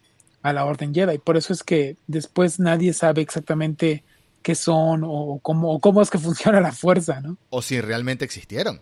[0.43, 1.19] a la Orden Jedi.
[1.19, 4.03] Por eso es que después nadie sabe exactamente
[4.43, 7.37] qué son o cómo, o cómo es que funciona la fuerza, ¿no?
[7.51, 8.81] O si realmente existieron,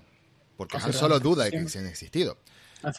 [0.59, 2.37] porque Han solo duda de que han existido.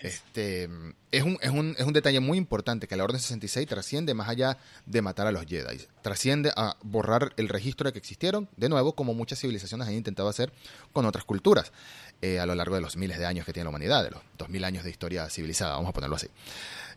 [0.02, 0.70] este,
[1.12, 1.24] es.
[1.24, 4.58] un, es, un, es un detalle muy importante que la Orden 66 trasciende más allá
[4.86, 5.86] de matar a los Jedi.
[6.02, 10.30] Trasciende a borrar el registro de que existieron, de nuevo, como muchas civilizaciones han intentado
[10.30, 10.54] hacer
[10.94, 11.74] con otras culturas
[12.22, 14.22] eh, a lo largo de los miles de años que tiene la humanidad, de los
[14.38, 16.28] 2000 años de historia civilizada, vamos a ponerlo así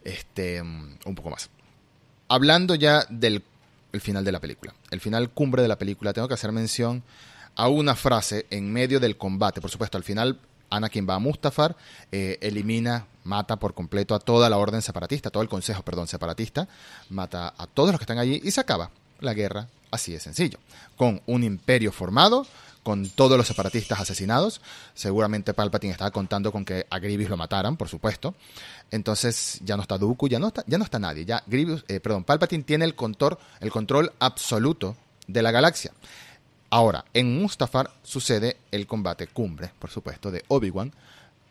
[0.05, 1.51] este, un poco más.
[2.29, 3.43] Hablando ya del
[4.01, 7.03] final de la película, el final cumbre de la película, tengo que hacer mención
[7.55, 9.61] a una frase en medio del combate.
[9.61, 10.39] Por supuesto, al final
[10.77, 11.77] Anakin va a Mustafar,
[12.11, 16.69] eh, elimina, mata por completo a toda la orden separatista, todo el consejo, perdón, separatista,
[17.11, 20.59] mata a todos los que están allí y se acaba la guerra así de sencillo,
[20.97, 22.47] con un imperio formado,
[22.83, 24.61] con todos los separatistas asesinados.
[24.95, 28.35] Seguramente Palpatine estaba contando con que a Grievous lo mataran, por supuesto.
[28.91, 31.25] Entonces ya no está Dooku, ya no está, ya no está nadie.
[31.25, 34.97] Ya Grievous, eh, perdón, Palpatine tiene el control, el control absoluto
[35.29, 35.93] de la galaxia.
[36.73, 40.91] Ahora, en Mustafar sucede el combate cumbre, por supuesto, de Obi-Wan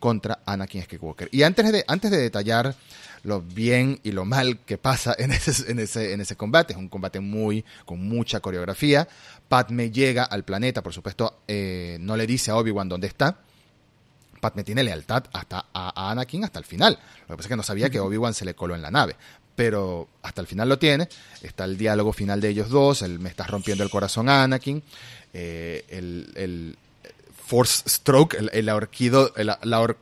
[0.00, 1.28] contra Anakin Skywalker.
[1.30, 2.74] Y antes de, antes de detallar
[3.22, 6.78] lo bien y lo mal que pasa en ese, en ese, en ese combate, es
[6.80, 9.06] un combate muy, con mucha coreografía,
[9.48, 13.38] Padme llega al planeta, por supuesto, eh, no le dice a Obi-Wan dónde está.
[14.40, 16.98] Padme tiene lealtad hasta a, Anakin hasta el final.
[17.20, 19.14] Lo que pasa es que no sabía que Obi-Wan se le coló en la nave.
[19.54, 21.08] Pero hasta el final lo tiene.
[21.42, 23.02] Está el diálogo final de ellos dos.
[23.02, 24.82] El, me estás rompiendo el corazón Anakin.
[25.32, 26.76] Eh, el,
[27.44, 29.34] Force Stroke, el, el ahorquido,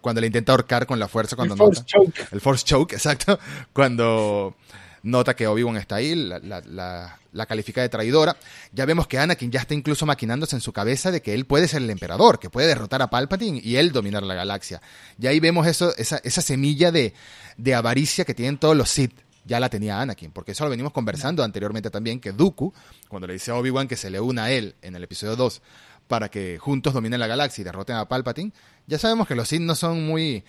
[0.01, 1.35] cuando le intenta ahorcar con la fuerza.
[1.35, 2.29] Cuando el Force Choke.
[2.31, 3.41] El Force Choke, exacto.
[3.73, 4.55] Cuando
[5.03, 8.37] nota que Obi-Wan está ahí, la, califica de traidora.
[8.73, 11.69] Ya vemos que Anakin ya está incluso maquinándose en su cabeza de que él puede
[11.69, 14.81] ser el emperador, que puede derrotar a Palpatine y él dominar la galaxia.
[15.19, 17.15] Y ahí vemos eso, esa, esa semilla de,
[17.57, 19.15] de avaricia que tienen todos los Sith
[19.45, 22.73] ya la tenía Anakin, porque eso lo venimos conversando anteriormente también, que Dooku,
[23.09, 25.63] cuando le dice a Obi-Wan que se le una a él en el episodio 2
[26.07, 28.53] para que juntos dominen la galaxia y derroten a Palpatine,
[28.87, 30.45] ya sabemos que los Sith no son muy,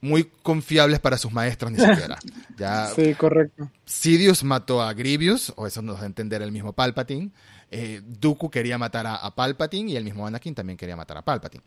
[0.00, 2.18] muy confiables para sus maestros ni siquiera.
[2.58, 3.70] Ya, sí, correcto.
[3.84, 7.30] Sidious mató a Grievous, o eso nos da a entender el mismo Palpatine.
[7.70, 11.62] Eh, Dooku quería matar a, Palpatine y el mismo Anakin también quería matar a Palpatine.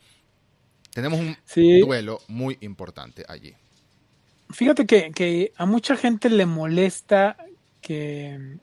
[0.94, 1.38] Tenemos un
[1.82, 3.56] duelo muy importante allí.
[4.54, 7.38] Fíjate que, a mucha gente le molesta
[7.82, 8.58] que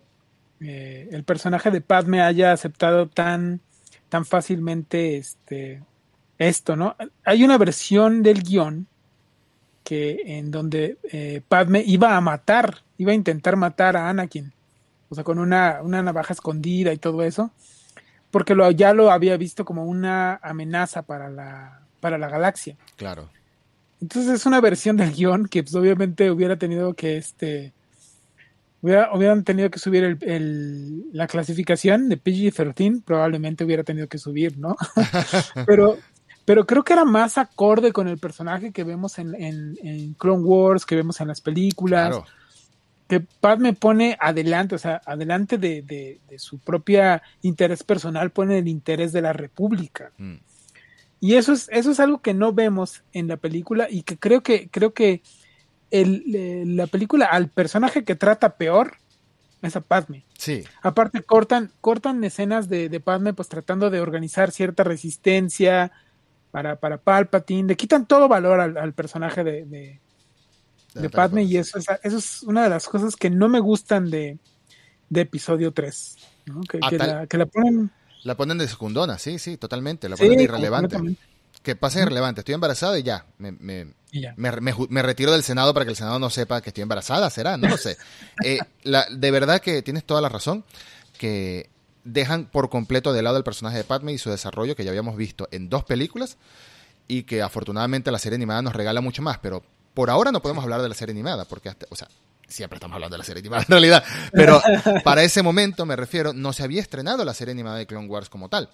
[0.61, 3.61] eh, el personaje de Padme haya aceptado tan,
[4.09, 5.83] tan fácilmente este,
[6.39, 6.97] esto, ¿no?
[7.25, 8.87] Hay una versión del guion
[9.85, 14.53] que en donde eh, Padme iba a matar, iba a intentar matar a Anakin,
[15.09, 17.51] o sea, con una, una navaja escondida y todo eso,
[18.31, 22.77] porque lo, ya lo había visto como una amenaza para la, para la galaxia.
[22.97, 23.31] Claro.
[24.01, 27.73] Entonces es una versión del guion que pues, obviamente hubiera tenido que este
[28.81, 34.57] hubiera, hubieran tenido que subir el, la clasificación de PG-13, probablemente hubiera tenido que subir,
[34.59, 34.77] ¿no?
[35.67, 35.99] Pero
[36.49, 40.87] pero creo que era más acorde con el personaje que vemos en, en, Clone Wars,
[40.87, 42.09] que vemos en las películas.
[42.09, 42.25] Claro.
[43.07, 48.67] Que Padme pone adelante, o sea, adelante de, de, su propia interés personal, pone el
[48.67, 50.11] interés de la República.
[50.17, 50.37] Mm.
[51.21, 54.43] Y eso es, eso es algo que no vemos en la película y que creo
[54.43, 55.23] que, creo que
[55.91, 58.99] el, la película al personaje que trata peor
[59.63, 60.25] es a Padme.
[60.37, 60.65] Sí.
[60.83, 65.91] Aparte cortan, cortan escenas de, de Padme pues tratando de organizar cierta resistencia,
[66.51, 70.01] para, para Palpatine, le quitan todo valor al, personaje de,
[70.95, 74.11] de, Padme y eso es, eso es una de las cosas que no me gustan
[74.11, 74.39] de,
[75.09, 76.17] de episodio 3,
[76.69, 77.91] que, la, que, la, ponen...
[78.23, 80.99] La ponen de secundona, sí, sí, totalmente, la ponen de irrelevante.
[81.63, 83.27] Que pase irrelevante, estoy embarazada y ya.
[83.39, 83.93] Me, me,
[84.37, 87.69] Me, retiro del Senado para que el Senado no sepa que estoy embarazada, será, no
[87.69, 87.97] lo sé.
[88.45, 90.65] Eh, la, de verdad que tienes toda la razón,
[91.19, 91.69] que
[92.05, 95.17] dejan por completo de lado el personaje de Padme y su desarrollo que ya habíamos
[95.17, 96.39] visto en dos películas
[97.07, 99.63] y que afortunadamente la serie animada nos regala mucho más, pero
[99.95, 102.09] por ahora no podemos hablar de la serie animada porque hasta, o sea,
[102.49, 104.61] siempre estamos hablando de la serie animada en realidad, pero
[105.05, 108.29] para ese momento me refiero, no se había estrenado la serie animada de Clone Wars
[108.29, 108.71] como tal.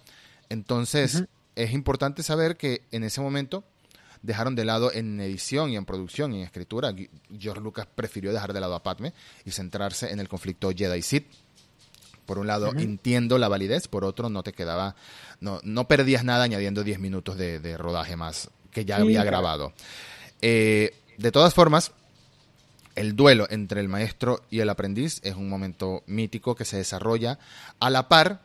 [0.48, 1.24] Entonces,
[1.56, 3.64] es importante saber que en ese momento
[4.22, 6.94] dejaron de lado en edición y en producción y en escritura.
[7.38, 9.12] George Lucas prefirió dejar de lado a Padme
[9.44, 11.26] y centrarse en el conflicto Jedi-Sith.
[12.24, 14.96] Por un lado, entiendo la validez, por otro, no te quedaba,
[15.40, 19.74] no, no perdías nada añadiendo 10 minutos de, rodaje más que ya había grabado.
[20.40, 21.92] Eh, de todas formas,
[22.94, 27.38] el duelo entre el maestro y el aprendiz es un momento mítico que se desarrolla
[27.80, 28.42] a la par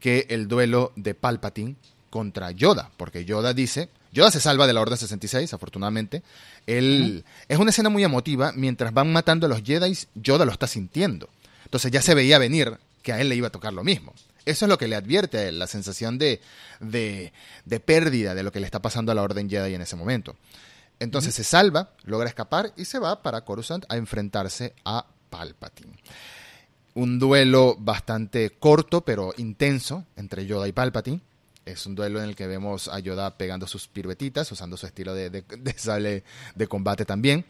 [0.00, 1.76] que el duelo de Palpatine
[2.10, 6.22] contra Yoda, porque Yoda dice, Yoda se salva de la Orden 66, afortunadamente.
[6.66, 10.66] Él, Es una escena muy emotiva, mientras van matando a los Jedi, Yoda lo está
[10.66, 11.28] sintiendo.
[11.64, 14.14] Entonces ya se veía venir que a él le iba a tocar lo mismo.
[14.44, 16.40] Eso es lo que le advierte a él, la sensación de,
[16.80, 17.32] de,
[17.64, 20.36] de pérdida de lo que le está pasando a la Orden Jedi en ese momento.
[20.98, 25.94] Entonces se salva, logra escapar y se va para Coruscant a enfrentarse a Palpatine.
[26.94, 31.20] Un duelo bastante corto pero intenso entre Yoda y Palpatine.
[31.66, 35.14] Es un duelo en el que vemos a Yoda pegando sus piruetitas, usando su estilo
[35.14, 35.44] de,
[35.76, 36.24] sale
[36.54, 37.44] de combate también.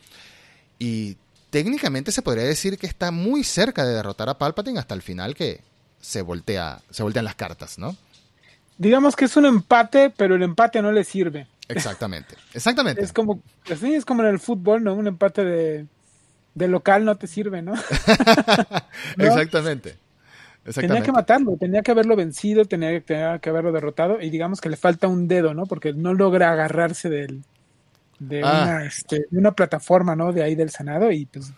[0.79, 1.17] Y
[1.51, 5.35] técnicamente se podría decir que está muy cerca de derrotar a Palpatine hasta el final
[5.35, 5.61] que
[6.01, 7.97] se voltea, se voltean las cartas, ¿no?
[8.79, 11.47] Digamos que es un empate, pero el empate no le sirve.
[11.69, 13.03] Exactamente, exactamente.
[13.03, 14.95] Es como, así es como en el fútbol, ¿no?
[14.95, 17.75] Un empate de, local no te sirve, ¿no?
[19.19, 19.97] Exactamente.
[20.75, 24.77] Tenía que matarlo, tenía que haberlo vencido, tenía, que haberlo derrotado y digamos que le
[24.77, 25.67] falta un dedo, ¿no?
[25.67, 27.45] Porque no logra agarrarse del,
[28.19, 28.63] de, ah.
[28.63, 30.33] una, este, de una plataforma, ¿no?
[30.33, 31.53] De ahí del Senado y pues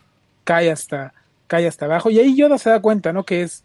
[0.45, 1.15] cae hasta,
[1.47, 2.11] cae hasta abajo.
[2.11, 3.25] Y ahí Yoda se da cuenta, ¿no?
[3.25, 3.65] Que es,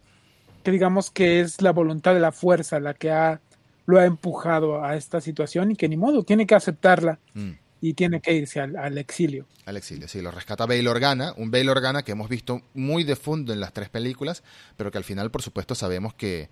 [0.64, 3.42] que digamos que es la voluntad de la fuerza la que ha
[3.86, 7.52] lo ha empujado a esta situación y que ni modo, tiene que aceptarla mm.
[7.82, 9.46] y tiene que irse al, exilio.
[9.66, 13.16] Al exilio, sí, lo rescata Bail Organa, un Bail Organa que hemos visto muy de
[13.16, 14.44] fondo en las tres películas,
[14.78, 16.50] pero que al final, por supuesto, sabemos que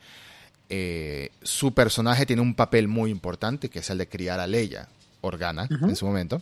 [0.69, 4.87] eh, su personaje tiene un papel muy importante, que es el de criar a Leia
[5.21, 6.41] Organa en su momento.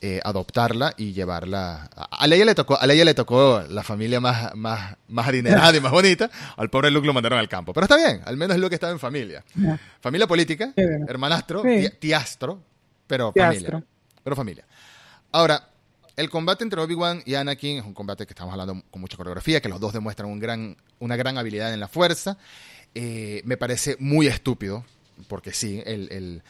[0.00, 1.90] Eh, adoptarla y llevarla.
[1.96, 5.80] A Leia le tocó, a Leia le tocó la familia más, más, más adinerada y
[5.80, 6.30] más bonita.
[6.56, 7.72] Al pobre Luke lo mandaron al campo.
[7.72, 9.42] Pero está bien, al menos Luke estaba en familia.
[10.00, 11.64] Familia política, hermanastro,
[11.98, 12.62] tiastro,
[13.08, 13.82] pero familia.
[14.22, 14.64] Pero familia.
[15.32, 15.68] Ahora,
[16.14, 19.60] el combate entre Obi-Wan y Anakin es un combate que estamos hablando con mucha coreografía,
[19.60, 22.38] que los dos demuestran un gran, una gran habilidad en la fuerza.
[22.94, 24.84] Eh, me parece muy estúpido,
[25.26, 26.42] porque sí, el,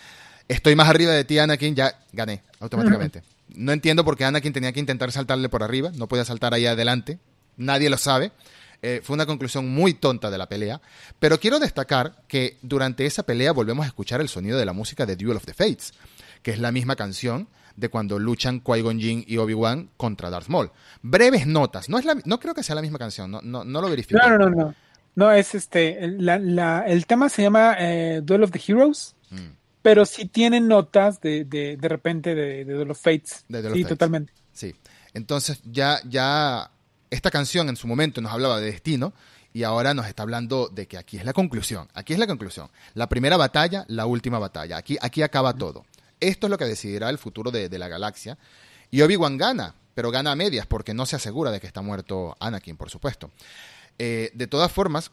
[0.48, 3.22] estoy más arriba de ti, Anakin, ya gané automáticamente.
[3.54, 6.66] No entiendo por qué Anakin tenía que intentar saltarle por arriba, no podía saltar ahí
[6.66, 7.18] adelante,
[7.56, 8.32] nadie lo sabe.
[8.80, 10.80] Eh, fue una conclusión muy tonta de la pelea,
[11.18, 15.04] pero quiero destacar que durante esa pelea volvemos a escuchar el sonido de la música
[15.04, 15.94] de Duel of the Fates,
[16.42, 20.70] que es la misma canción de cuando luchan Qui-Gon Jinn y Obi-Wan contra Darth Maul.
[21.02, 23.80] Breves notas, no, es la, no creo que sea la misma canción, no, no, no
[23.80, 24.20] lo verifico.
[24.20, 24.74] No, no, no,
[25.16, 25.32] no.
[25.32, 29.16] es este, el tema se llama eh, Duel of the Heroes.
[29.30, 29.57] Mm
[29.88, 33.46] pero sí tienen notas de, de, de repente de, de, los Fates.
[33.72, 34.34] sí, totalmente.
[34.52, 34.74] Sí.
[35.14, 36.70] Entonces ya, ya
[37.08, 39.14] esta canción en su momento nos hablaba de destino
[39.54, 41.88] y ahora nos está hablando de que aquí es la conclusión.
[41.94, 42.68] Aquí es la conclusión.
[42.92, 44.76] La primera batalla, la última batalla.
[44.76, 45.86] Aquí, aquí acaba todo.
[46.20, 48.36] Esto es lo que decidirá el futuro de, de la galaxia.
[48.90, 52.36] Y Obi-Wan gana, pero gana a medias porque no se asegura de que está muerto
[52.40, 53.30] Anakin, por supuesto.
[53.98, 55.12] Eh, de todas formas,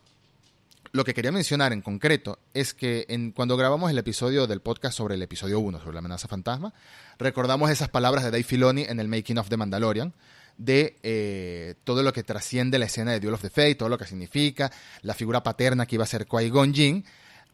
[0.95, 4.97] lo que quería mencionar en concreto es que en, cuando grabamos el episodio del podcast
[4.97, 6.73] sobre el episodio 1, sobre la amenaza fantasma,
[7.19, 10.13] recordamos esas palabras de Dave Filoni en el Making of the Mandalorian,
[10.57, 13.97] de eh, todo lo que trasciende la escena de Duel of the Fate, todo lo
[13.97, 14.71] que significa,
[15.01, 17.03] la figura paterna que iba a ser Qui-Gon Jinn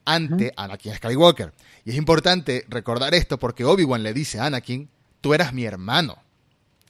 [0.05, 1.51] ante Anakin Skywalker.
[1.83, 4.87] Y es importante recordar esto porque Obi-Wan le dice a Anakin,
[5.19, 6.19] tú eras mi hermano.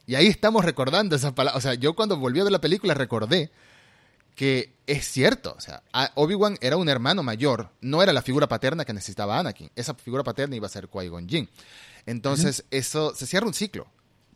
[0.06, 1.64] Y ahí estamos recordando esas palabras.
[1.64, 3.52] O sea, yo cuando volví a ver la película recordé
[4.36, 5.84] que es cierto, o sea,
[6.16, 10.24] Obi-Wan era un hermano mayor, no era la figura paterna que necesitaba Anakin, esa figura
[10.24, 11.50] paterna iba a ser Qui-Gon Jinn.
[12.06, 13.88] Entonces, eso se cierra un ciclo.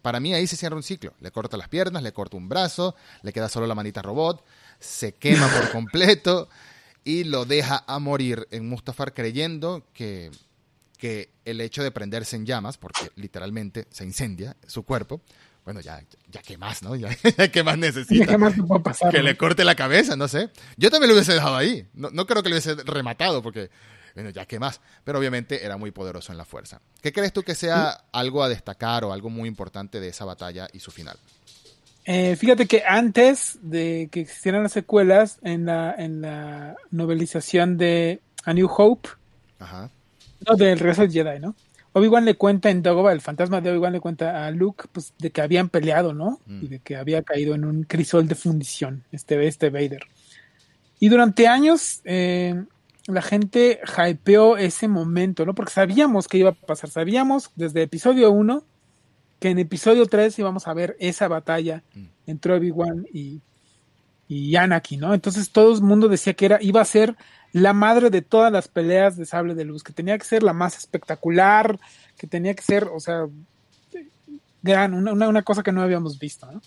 [0.02, 1.14] Para mí ahí se cierra un ciclo.
[1.20, 4.46] Le corta las piernas, le corta un brazo, le queda solo la manita robot,
[4.80, 6.48] se quema por completo
[7.04, 10.32] y lo deja a morir en Mustafar creyendo que,
[10.98, 15.22] que el hecho de prenderse en llamas, porque literalmente se incendia su cuerpo,
[15.66, 16.96] bueno, ya, ya qué más, ¿no?
[16.96, 17.10] Ya,
[17.52, 18.28] qué más necesita.
[18.28, 20.52] ¿Qué más puede pasar, que le corte la cabeza, no sé.
[20.78, 21.88] Yo también lo hubiese dejado ahí.
[21.94, 23.72] No, no creo que lo hubiese rematado porque,
[24.14, 24.80] bueno, ya qué más.
[25.04, 26.82] Pero obviamente era muy poderoso en la fuerza.
[27.02, 30.68] ¿Qué crees tú que sea algo a destacar o algo muy importante de esa batalla
[30.72, 31.18] y su final?
[32.06, 38.22] Eh, fíjate que antes de que existieran las secuelas, en la, en la novelización de
[38.44, 39.10] A New Hope,
[39.58, 39.90] Ajá.
[40.48, 41.56] no, del regreso del Jedi, ¿no?
[41.98, 45.32] Obi-Wan le cuenta en Dagobah, el fantasma de Obi-Wan le cuenta a Luke pues, de
[45.32, 46.42] que habían peleado, ¿no?
[46.46, 46.64] Mm.
[46.66, 50.04] Y de que había caído en un crisol de fundición, este, este Vader.
[51.00, 52.66] Y durante años, eh,
[53.08, 55.56] la gente hypeó ese momento, ¿no?
[55.56, 58.62] Porque sabíamos que iba a pasar, sabíamos desde episodio 1
[59.40, 62.04] que en episodio 3 íbamos a ver esa batalla mm.
[62.28, 63.40] entre Obi-Wan y,
[64.28, 65.14] y Anakin, ¿no?
[65.14, 67.16] Entonces todo el mundo decía que era, iba a ser
[67.56, 70.52] la madre de todas las peleas de sable de luz, que tenía que ser la
[70.52, 71.80] más espectacular,
[72.18, 73.28] que tenía que ser, o sea,
[74.62, 76.62] gran, una, una cosa que no habíamos visto, ¿no?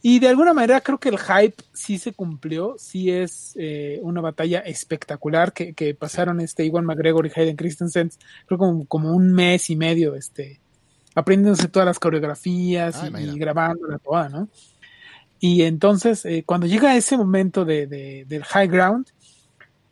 [0.00, 4.22] Y de alguna manera creo que el hype sí se cumplió, sí es eh, una
[4.22, 8.10] batalla espectacular que, que, pasaron este Iwan McGregor y Hayden Christensen,
[8.46, 10.60] creo como, como un mes y medio, este,
[11.14, 14.48] aprendiéndose todas las coreografías ah, y, grabándola toda, ¿no?
[15.40, 19.06] Y entonces, eh, cuando llega ese momento de, de, del high ground,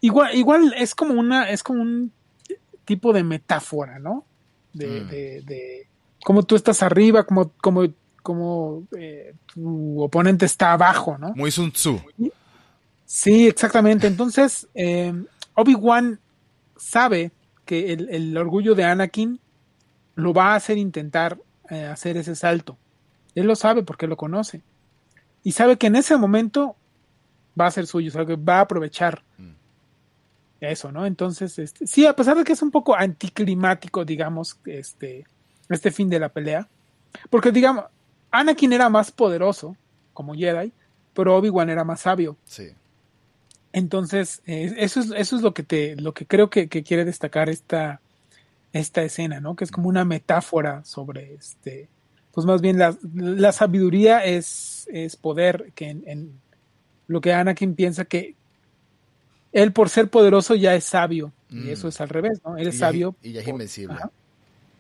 [0.01, 2.13] igual, igual es como una, es como un
[2.85, 4.25] tipo de metáfora, ¿no?
[4.73, 5.09] De, mm.
[5.09, 5.89] de, de
[6.25, 7.85] cómo tú estás arriba, como, como
[8.29, 11.33] como eh, tu oponente está abajo, ¿no?
[11.35, 11.99] Muy Sun Tzu.
[13.07, 14.07] Sí, exactamente.
[14.07, 15.15] Entonces, eh,
[15.55, 16.21] Obi-Wan
[16.77, 17.33] sabe
[17.65, 19.41] que el, orgullo de Anakin
[20.15, 21.39] lo va a hacer intentar
[21.71, 22.77] eh, hacer ese salto.
[23.35, 24.61] Él lo sabe porque lo conoce.
[25.43, 26.77] Y sabe que en ese momento
[27.59, 29.53] va a ser suyo, sabe que va a aprovechar mm.
[30.61, 31.07] Eso, ¿no?
[31.07, 35.25] Entonces, este, sí, a pesar de que es un poco anticlimático, digamos, este,
[35.69, 36.69] este fin de la pelea,
[37.31, 37.85] porque digamos,
[38.31, 39.77] Anakin era más poderoso
[40.13, 40.73] como Jedi,
[41.15, 42.37] pero Obi-Wan era más sabio.
[42.45, 42.69] Sí.
[43.73, 47.49] Entonces, eh, eso, es, eso es lo que te, lo que creo que, quiere destacar
[47.49, 48.01] esta,
[48.73, 49.57] esta escena, ¿no?
[49.57, 51.89] Que es como una metáfora sobre este,
[52.33, 56.33] pues más bien la, la sabiduría es, es poder, que en,
[57.07, 58.35] lo que Anakin piensa que
[59.53, 61.69] él por ser poderoso ya es sabio, y mm.
[61.71, 62.57] eso es al revés, ¿no?
[62.57, 63.17] Él es sabio.
[63.23, 63.97] y ya es invencible.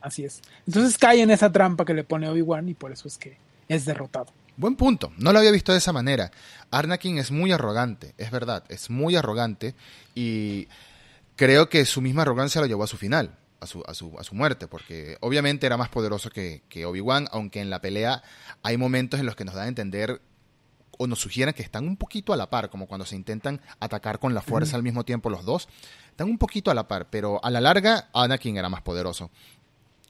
[0.00, 0.40] Así es.
[0.66, 3.36] Entonces cae en esa trampa que le pone Obi-Wan y por eso es que
[3.68, 4.32] es derrotado.
[4.56, 6.30] Buen punto, no lo había visto de esa manera.
[6.70, 9.74] Arnakin es muy arrogante, es verdad, es muy arrogante
[10.14, 10.66] y
[11.36, 14.24] creo que su misma arrogancia lo llevó a su final, a su, a su, a
[14.24, 18.22] su muerte, porque obviamente era más poderoso que, que Obi-Wan, aunque en la pelea
[18.62, 20.20] hay momentos en los que nos da a entender
[20.98, 24.18] o nos sugieren que están un poquito a la par, como cuando se intentan atacar
[24.18, 25.68] con la fuerza al mismo tiempo los dos,
[26.10, 29.30] están un poquito a la par, pero a la larga Anakin era más poderoso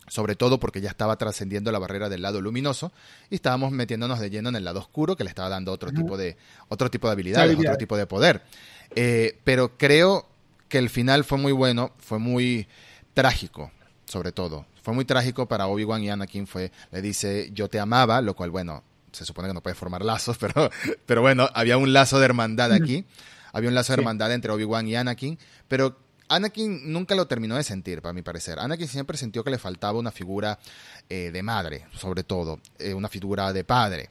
[0.09, 2.93] sobre todo porque ya estaba trascendiendo la barrera del lado luminoso
[3.30, 6.16] y estábamos metiéndonos de lleno en el lado oscuro que le estaba dando otro tipo
[6.16, 6.36] de
[6.68, 8.43] otro tipo de habilidades, otro tipo de poder.
[8.97, 10.26] Eh, pero creo
[10.68, 12.66] que el final fue muy bueno, fue muy
[13.14, 13.70] trágico,
[14.07, 14.66] sobre todo.
[14.82, 18.51] Fue muy trágico para Obi-Wan y Anakin fue le dice, "Yo te amaba", lo cual
[18.51, 18.82] bueno,
[19.13, 20.71] se supone que no puede formar lazos, pero
[21.07, 23.05] pero bueno, había un lazo de hermandad aquí.
[23.53, 25.39] Había un lazo de hermandad entre Obi-Wan y Anakin,
[25.69, 25.97] pero
[26.29, 28.59] Anakin nunca lo terminó de sentir, para mi parecer.
[28.59, 30.59] Anakin siempre sintió que le faltaba una figura
[31.09, 34.11] eh, de madre, sobre todo, eh, una figura de padre.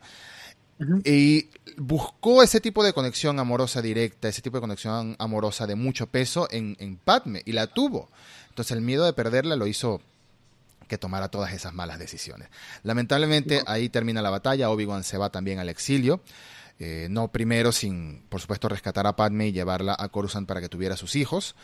[1.03, 6.05] Y buscó ese tipo de conexión amorosa directa, ese tipo de conexión amorosa de mucho
[6.05, 8.09] peso en, en Padme, y la tuvo.
[8.49, 10.01] Entonces el miedo de perderla lo hizo
[10.87, 12.49] que tomara todas esas malas decisiones.
[12.83, 16.21] Lamentablemente ahí termina la batalla, Obi-Wan se va también al exilio.
[16.79, 20.69] Eh, no primero sin, por supuesto, rescatar a Padme y llevarla a Coruscant para que
[20.69, 21.55] tuviera sus hijos.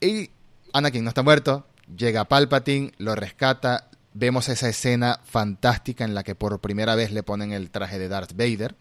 [0.00, 0.30] Y
[0.72, 1.66] Anakin no está muerto,
[1.96, 7.22] llega Palpatine, lo rescata, vemos esa escena fantástica en la que por primera vez le
[7.22, 8.74] ponen el traje de Darth Vader.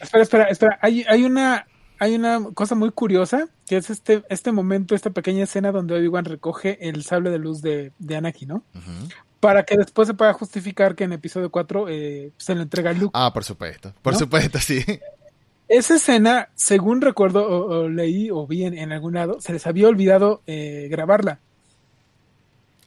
[0.00, 1.66] Espera, espera, espera, hay, hay una
[1.98, 6.24] hay una cosa muy curiosa, que es este, este momento, esta pequeña escena donde Obi-Wan
[6.24, 8.64] recoge el sable de luz de, de Anakin, ¿no?
[9.40, 12.94] Para que después se pueda justificar que en episodio 4 eh, se lo entrega a
[12.94, 13.12] Luke.
[13.12, 14.82] Ah, por supuesto, por supuesto, sí.
[15.68, 20.42] Esa escena, según recuerdo o, leí o vi en, algún lado, se les había olvidado
[20.46, 21.40] eh, grabarla.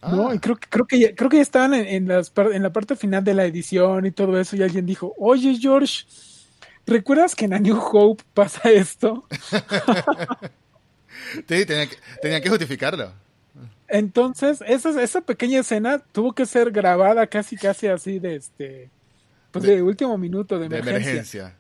[0.02, 0.36] No, ah.
[0.36, 3.24] y creo, creo que ya, creo que ya estaban en, las, en la parte final
[3.24, 6.06] de la edición y todo eso, y alguien dijo, oye George,
[6.88, 9.26] ¿recuerdas que en A New Hope pasa esto?
[11.36, 13.12] sí, tenía que, tenía que justificarlo.
[13.88, 18.90] Entonces, esa, esa pequeña escena tuvo que ser grabada casi, casi así de este,
[19.52, 20.94] pues de, último minuto de emergencia.
[20.94, 21.56] De emergencia.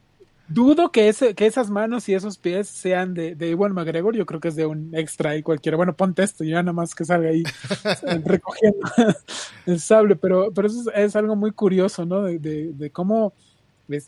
[0.49, 4.15] Dudo que, ese, que esas manos y esos pies sean de, de Iwan McGregor.
[4.15, 5.75] Yo creo que es de un extra y cualquiera.
[5.75, 7.43] Bueno, ponte esto ya nada más que salga ahí
[8.23, 8.79] recogiendo
[9.65, 10.15] el sable.
[10.15, 12.23] Pero, pero eso es, algo muy curioso, ¿no?
[12.23, 13.33] De, de, cómo.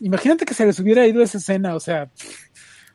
[0.00, 2.10] Imagínate que se les hubiera ido esa escena, o sea.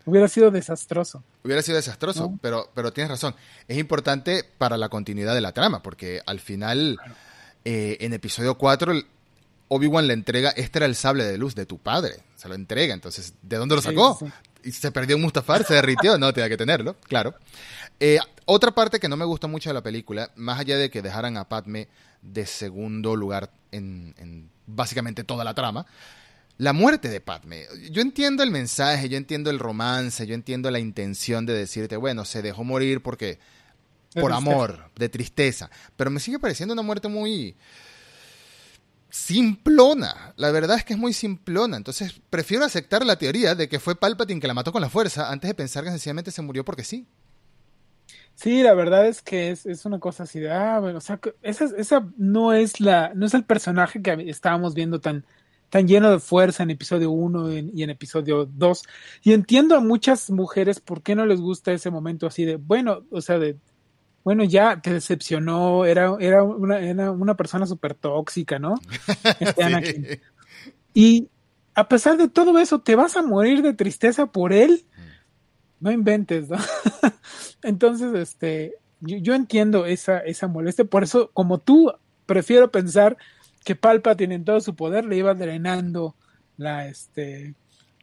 [0.07, 1.23] Hubiera sido desastroso.
[1.43, 3.35] Hubiera sido desastroso, pero, pero tienes razón.
[3.67, 6.99] Es importante para la continuidad de la trama, porque al final,
[7.63, 8.93] eh, en episodio 4,
[9.67, 12.93] Obi-Wan le entrega, este era el sable de luz de tu padre, se lo entrega,
[12.93, 14.19] entonces, ¿de dónde lo sacó?
[14.63, 17.33] Y se perdió en Mustafar, se derritió, no, tenía que tenerlo, claro.
[17.99, 21.01] Eh, otra parte que no me gustó mucho de la película, más allá de que
[21.01, 21.87] dejaran a Padme
[22.21, 25.85] de segundo lugar en, básicamente toda la trama,
[26.57, 27.65] la muerte de Padme.
[27.91, 32.25] Yo entiendo el mensaje, yo entiendo el romance, yo entiendo la intención de decirte, bueno,
[32.25, 33.39] se dejó morir porque
[34.13, 37.55] por amor, de tristeza, pero me sigue pareciendo una muerte muy
[39.09, 40.33] simplona.
[40.37, 41.77] La verdad es que es muy simplona.
[41.77, 45.31] Entonces, prefiero aceptar la teoría de que fue Palpatine que la mató con la fuerza
[45.31, 47.05] antes de pensar que sencillamente se murió porque sí.
[48.35, 51.19] Sí, la verdad es que es, es una cosa así de, ah, bueno, o sea,
[51.41, 55.25] esa, esa no es la, no es el personaje que estábamos viendo tan,
[55.75, 58.83] tan lleno de fuerza en episodio 1 y en episodio 2.
[59.23, 63.03] Y entiendo a muchas mujeres por qué no les gusta ese momento así de, bueno,
[63.11, 63.57] o sea, de,
[64.23, 68.75] bueno, ya te decepcionó, era, era, una, era una persona súper tóxica, ¿no?
[69.41, 70.21] Este
[70.93, 71.27] y
[71.73, 74.85] a pesar de todo eso, ¿te vas a morir de tristeza por él?
[75.81, 76.55] No inventes, ¿no?
[77.63, 81.91] Entonces, este, yo, yo, entiendo esa, esa molestia, por eso, como tú,
[82.25, 83.17] prefiero pensar
[83.65, 86.15] que Palpatine en todo su poder le iba drenando
[86.55, 87.55] la, este,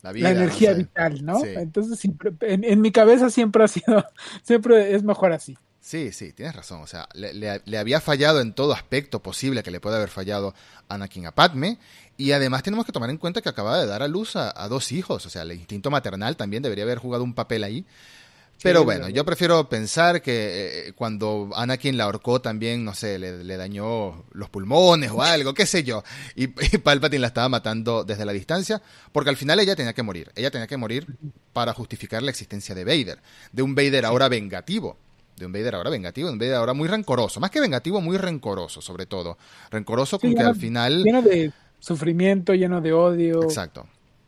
[0.02, 1.42] la, energía vital, ¿no?
[1.44, 4.04] Entonces, siempre, en, mi cabeza siempre ha sido,
[4.42, 5.56] siempre es mejor así.
[5.80, 6.80] Sí, sí, tienes razón.
[6.82, 10.52] O sea, le, había fallado en todo aspecto posible que le puede haber fallado
[10.88, 11.78] Anakin a Padme.
[12.16, 14.68] Y además tenemos que tomar en cuenta que acaba de dar a luz a, a
[14.68, 15.24] dos hijos.
[15.26, 17.86] O sea, el instinto maternal también debería haber jugado un papel ahí.
[18.62, 23.56] Pero bueno, yo prefiero pensar que eh, cuando Anakin la ahorcó también, no sé, le,
[23.56, 26.02] dañó los pulmones o algo, qué sé yo.
[26.36, 28.80] Y, Palpatine la estaba matando desde la distancia,
[29.12, 30.30] porque al final ella tenía que morir.
[30.34, 31.06] Ella tenía que morir
[31.52, 33.18] para justificar la existencia de Vader.
[33.52, 34.96] De un Vader ahora vengativo.
[35.36, 37.40] De un Vader ahora vengativo, de un Vader ahora muy rencoroso.
[37.40, 39.38] Más que vengativo, muy rencoroso, sobre todo.
[39.70, 41.02] Rencoroso con que al final...
[41.02, 43.42] Lleno de sufrimiento, lleno de odio.
[43.42, 43.86] Exacto.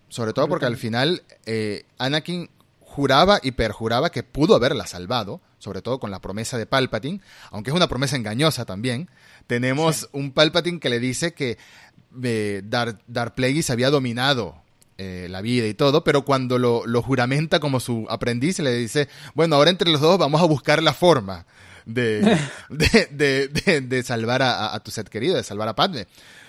[0.08, 2.48] Sobre todo porque al final eh, Anakin
[2.94, 7.20] juraba y perjuraba que pudo haberla salvado, sobre todo con la promesa de Palpatine,
[7.50, 9.10] aunque es una promesa engañosa también.
[9.48, 11.58] Tenemos un Palpatine que le dice que
[12.22, 14.62] eh, Darth, Plagueis había dominado
[14.96, 19.56] eh, la vida y todo, pero cuando lo, juramenta como su aprendiz, le dice, bueno,
[19.56, 21.46] ahora entre los dos vamos a buscar la forma
[21.86, 22.38] de,
[22.70, 26.06] de, salvar a, tu set querido, de salvar a Padme.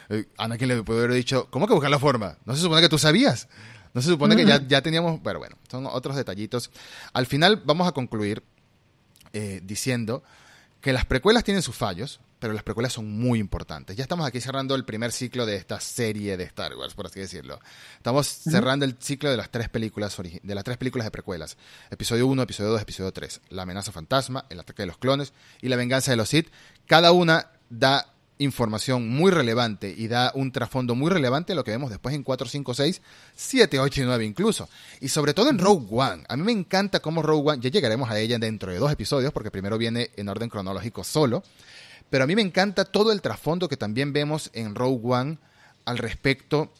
[0.09, 2.37] Eh, Anakin le puede haber dicho, ¿cómo que buscar la forma?
[2.45, 3.47] ¿No se supone que tú sabías?
[3.95, 6.69] No se supone que ya, ya teníamos, bueno, bueno, son otros detallitos.
[7.13, 8.43] Al final vamos a concluir
[9.31, 10.21] eh, diciendo
[10.81, 13.95] que las precuelas tienen sus fallos, pero las precuelas son muy importantes.
[13.95, 17.21] Ya estamos aquí cerrando el primer ciclo de esta serie de Star Wars, por así
[17.21, 17.61] decirlo.
[17.95, 21.55] Estamos cerrando el ciclo de las tres películas de las tres películas de precuelas.
[21.89, 23.41] Episodio 1, episodio 2, episodio 3.
[23.51, 25.31] La amenaza fantasma, el ataque de los clones
[25.61, 26.49] y la venganza de los Sith.
[26.85, 31.71] Cada una da información muy relevante y da un trasfondo muy relevante a lo que
[31.71, 33.01] vemos después en 4, 5, 6,
[33.35, 34.69] 7, 8 y 9 incluso.
[34.99, 36.23] Y sobre todo en Rogue One.
[36.27, 39.31] A mí me encanta cómo Rogue One, ya llegaremos a ella dentro de dos episodios,
[39.31, 41.43] porque primero viene en orden cronológico solo,
[42.09, 45.37] pero a mí me encanta todo el trasfondo que también vemos en Rogue One
[45.85, 46.71] al respecto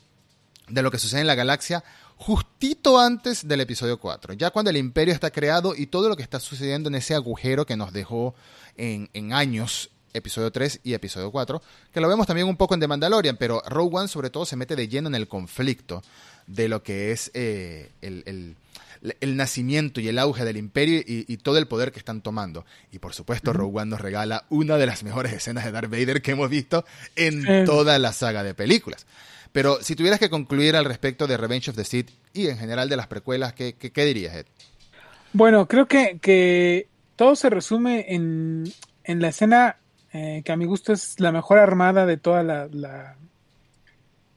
[0.68, 1.84] de lo que sucede en la galaxia
[2.18, 6.24] justito antes del episodio 4, ya cuando el imperio está creado y todo lo que
[6.24, 8.36] está sucediendo en ese agujero que nos dejó
[8.78, 11.62] en, en años episodio 3 y episodio 4,
[11.94, 14.56] que lo vemos también un poco en The Mandalorian, pero Rogue One sobre todo se
[14.56, 16.02] mete de lleno en el conflicto
[16.48, 18.56] de lo que es eh, el,
[19.22, 22.66] nacimiento y el auge del imperio y, todo el poder que están tomando.
[22.92, 26.22] Y por supuesto, Rogue One nos regala una de las mejores escenas de Darth Vader
[26.22, 26.86] que hemos visto
[27.16, 29.06] en toda la saga de películas.
[29.52, 32.90] Pero si tuvieras que concluir al respecto de Revenge of the Sith y en general
[32.90, 34.46] de las precuelas, ¿qué, qué, dirías, Ed?
[35.32, 38.66] Bueno, creo que, que todo se resume en,
[39.06, 39.78] en la escena
[40.18, 43.18] eh, que a mi gusto es la mejor armada de todas la,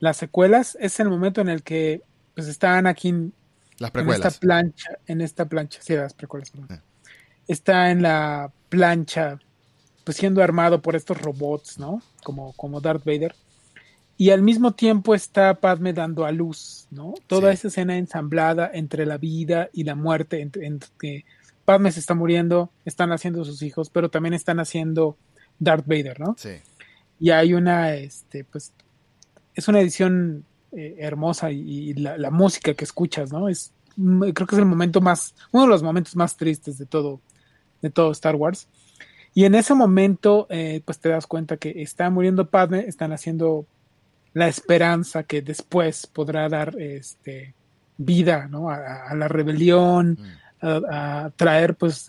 [0.00, 2.02] las secuelas, es el momento en el que
[2.34, 3.32] pues está Anakin
[3.78, 6.80] las en esta plancha, en esta plancha, sí, las precuelas, eh.
[7.46, 9.38] está en la plancha,
[10.02, 12.02] pues siendo armado por estos robots, ¿no?
[12.24, 13.36] Como, como Darth Vader.
[14.16, 17.14] Y al mismo tiempo está Padme dando a luz, ¿no?
[17.28, 21.24] Toda esa escena ensamblada entre la vida y la muerte, entre, entre que
[21.64, 25.16] Padme se está muriendo, están haciendo sus hijos, pero también están haciendo
[25.58, 26.34] Darth Vader, ¿no?
[26.38, 26.50] Sí.
[27.20, 28.72] Y hay una, este, pues,
[29.54, 33.48] es una edición eh, hermosa y, la, música que escuchas, ¿no?
[33.48, 36.86] Es, mm, creo que es el momento más, uno de los momentos más tristes de
[36.86, 37.20] todo,
[37.82, 38.68] de todo Star Wars.
[39.34, 43.66] Y en ese momento, eh, pues te das cuenta que está muriendo Padme, están haciendo
[44.32, 47.54] la esperanza que después podrá dar este,
[47.96, 48.70] vida ¿no?
[48.70, 50.18] a, la rebelión,
[50.60, 50.68] mm.
[50.90, 52.06] a, traer pues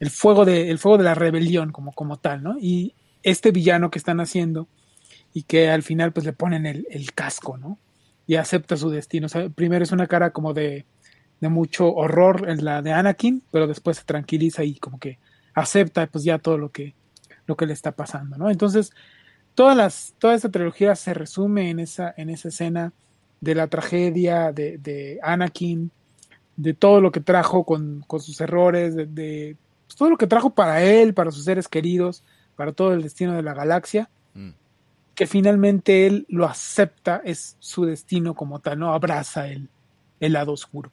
[0.00, 2.56] el fuego de, el fuego de la rebelión como, como tal, ¿no?
[2.60, 4.68] Y este villano que están haciendo
[5.32, 7.78] y que al final pues le ponen el, casco, ¿no?
[8.26, 9.26] Y acepta su destino.
[9.26, 10.86] O sea, primero es una cara como de,
[11.40, 15.18] de mucho horror en la de Anakin, pero después se tranquiliza y como que
[15.54, 16.94] acepta pues ya todo lo que,
[17.46, 18.50] lo que le está pasando, ¿no?
[18.50, 18.92] Entonces,
[19.54, 22.92] todas las, toda esta trilogía se resume en esa, en esa escena
[23.40, 25.90] de la tragedia de, de Anakin,
[26.56, 30.26] de todo lo que trajo con, con sus errores, de, de pues, todo lo que
[30.26, 32.22] trajo para él, para sus seres queridos,
[32.56, 34.50] para todo el destino de la galaxia, mm.
[35.14, 38.92] que finalmente él lo acepta, es su destino como tal, ¿no?
[38.92, 39.68] Abraza el,
[40.20, 40.90] el lado oscuro.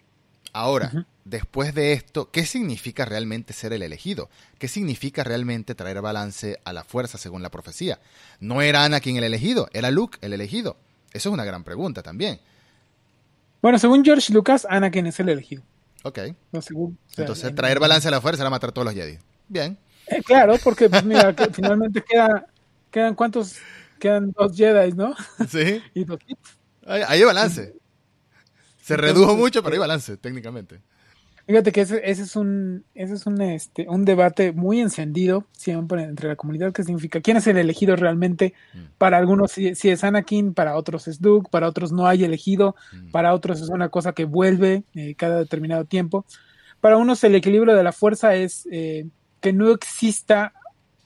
[0.56, 4.30] Ahora, después de esto, ¿qué significa realmente ser el elegido?
[4.60, 8.00] ¿Qué significa realmente traer balance a la fuerza según la profecía?
[8.40, 10.78] No era Anakin el elegido, era Luke el elegido.
[11.12, 12.40] Eso es una gran pregunta también.
[13.64, 15.64] Bueno, según George Lucas, Anakin es el elegido.
[16.04, 16.20] Ok.
[17.18, 19.18] Entonces, traer balance a la fuerza era matar todos los Jedi.
[19.48, 19.78] Bien.
[20.08, 22.46] Eh, claro, porque pues, mira, finalmente queda,
[22.92, 23.56] quedan cuántos,
[24.00, 25.16] quedan dos Jedi, ¿no?
[25.50, 25.82] Sí.
[25.94, 26.20] y dos
[26.86, 27.74] Hay, hay balance.
[28.82, 30.82] Se redujo mucho, pero hay balance, técnicamente.
[31.46, 36.30] Fíjate que ese, es un ese es un este un debate muy encendido siempre entre
[36.30, 38.80] la comunidad que significa quién es el elegido realmente mm.
[38.98, 43.12] para algunos si, es Anakin para otros es Duke para otros no hay elegido mm.
[43.12, 46.26] para otros es una cosa que vuelve eh, cada determinado tiempo
[46.80, 49.08] para unos el equilibrio de la fuerza es eh,
[49.42, 50.54] que no exista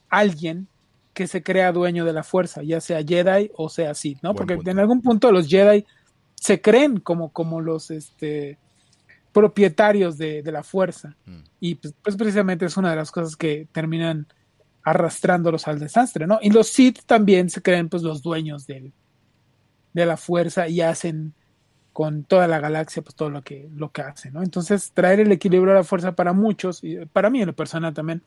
[0.08, 0.68] alguien
[1.14, 4.56] que se crea dueño de la fuerza ya sea Jedi o sea Sith no porque
[4.64, 5.84] en algún punto los Jedi
[6.40, 8.58] se creen como, como los este,
[9.32, 11.16] propietarios de, la fuerza.
[11.26, 11.40] Mm.
[11.60, 14.26] Y pues, pues, precisamente es una de las cosas que terminan
[14.82, 16.38] arrastrándolos al desastre, ¿no?
[16.40, 18.92] Y los Sith también se creen pues los dueños de
[19.92, 21.34] la fuerza y hacen
[21.92, 24.42] con toda la galaxia pues todo lo que, lo que hacen, ¿no?
[24.42, 27.92] Entonces traer el equilibrio a la fuerza para muchos, y para mí en lo personal
[27.92, 28.22] también,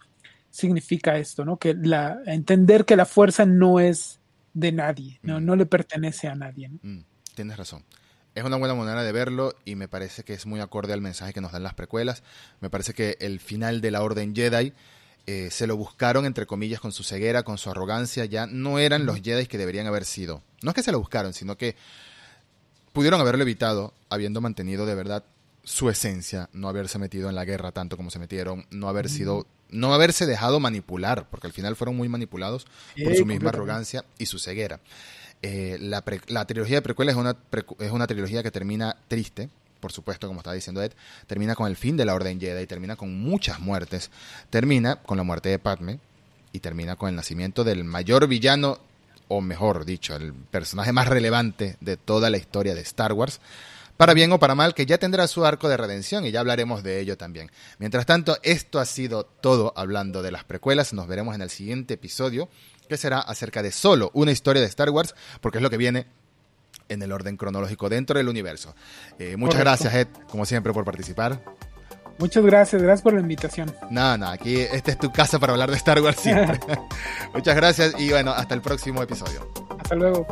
[0.49, 1.57] significa esto, ¿no?
[1.57, 4.19] Que la, entender que la fuerza no es
[4.53, 5.45] de nadie, no, mm.
[5.45, 6.67] no le pertenece a nadie.
[6.67, 6.79] ¿no?
[6.83, 7.83] Mm, tienes razón
[8.35, 11.33] es una buena manera de verlo y me parece que es muy acorde al mensaje
[11.33, 12.23] que nos dan las precuelas.
[12.59, 14.73] Me parece que el final de la Orden Jedi
[15.27, 18.25] eh, se lo buscaron, entre comillas, con su ceguera, con su arrogancia.
[18.25, 20.41] Ya no eran los Jedi que deberían haber sido.
[20.61, 21.75] No es que se lo buscaron, sino que
[22.93, 25.23] pudieron haberlo evitado habiendo mantenido de verdad
[25.63, 29.45] su esencia, no haberse metido en la guerra tanto como se metieron, no haber sido,
[29.69, 32.65] no haberse dejado manipular, porque al final fueron muy manipulados
[33.03, 34.79] por su misma arrogancia y su ceguera.
[35.43, 36.01] Eh, la,
[36.45, 37.35] trilogía de precuelas es una,
[37.79, 40.91] es una trilogía que termina triste, por supuesto, como estaba diciendo Ed,
[41.25, 44.11] termina con el fin de la Orden Jedi, termina con muchas muertes,
[44.49, 45.99] termina con la muerte de Padme
[46.53, 48.77] y termina con el nacimiento del mayor villano,
[49.27, 53.39] o mejor dicho, el personaje más relevante de toda la historia de Star Wars,
[53.97, 56.83] para bien o para mal, que ya tendrá su arco de redención y ya hablaremos
[56.83, 57.51] de ello también.
[57.77, 61.95] Mientras tanto, esto ha sido todo hablando de las precuelas, nos veremos en el siguiente
[61.95, 62.49] episodio
[62.91, 66.07] que será acerca de solo una historia de Star Wars, porque es lo que viene
[66.89, 68.75] en el orden cronológico dentro del universo.
[69.17, 71.41] Eh, muchas gracias, Ed, como siempre, por participar.
[72.17, 73.73] Muchas gracias, gracias por la invitación.
[73.89, 76.59] Nada, nada, aquí esta es tu casa para hablar de Star Wars siempre.
[77.33, 79.51] muchas gracias y bueno, hasta el próximo episodio.
[79.79, 80.27] Hasta luego.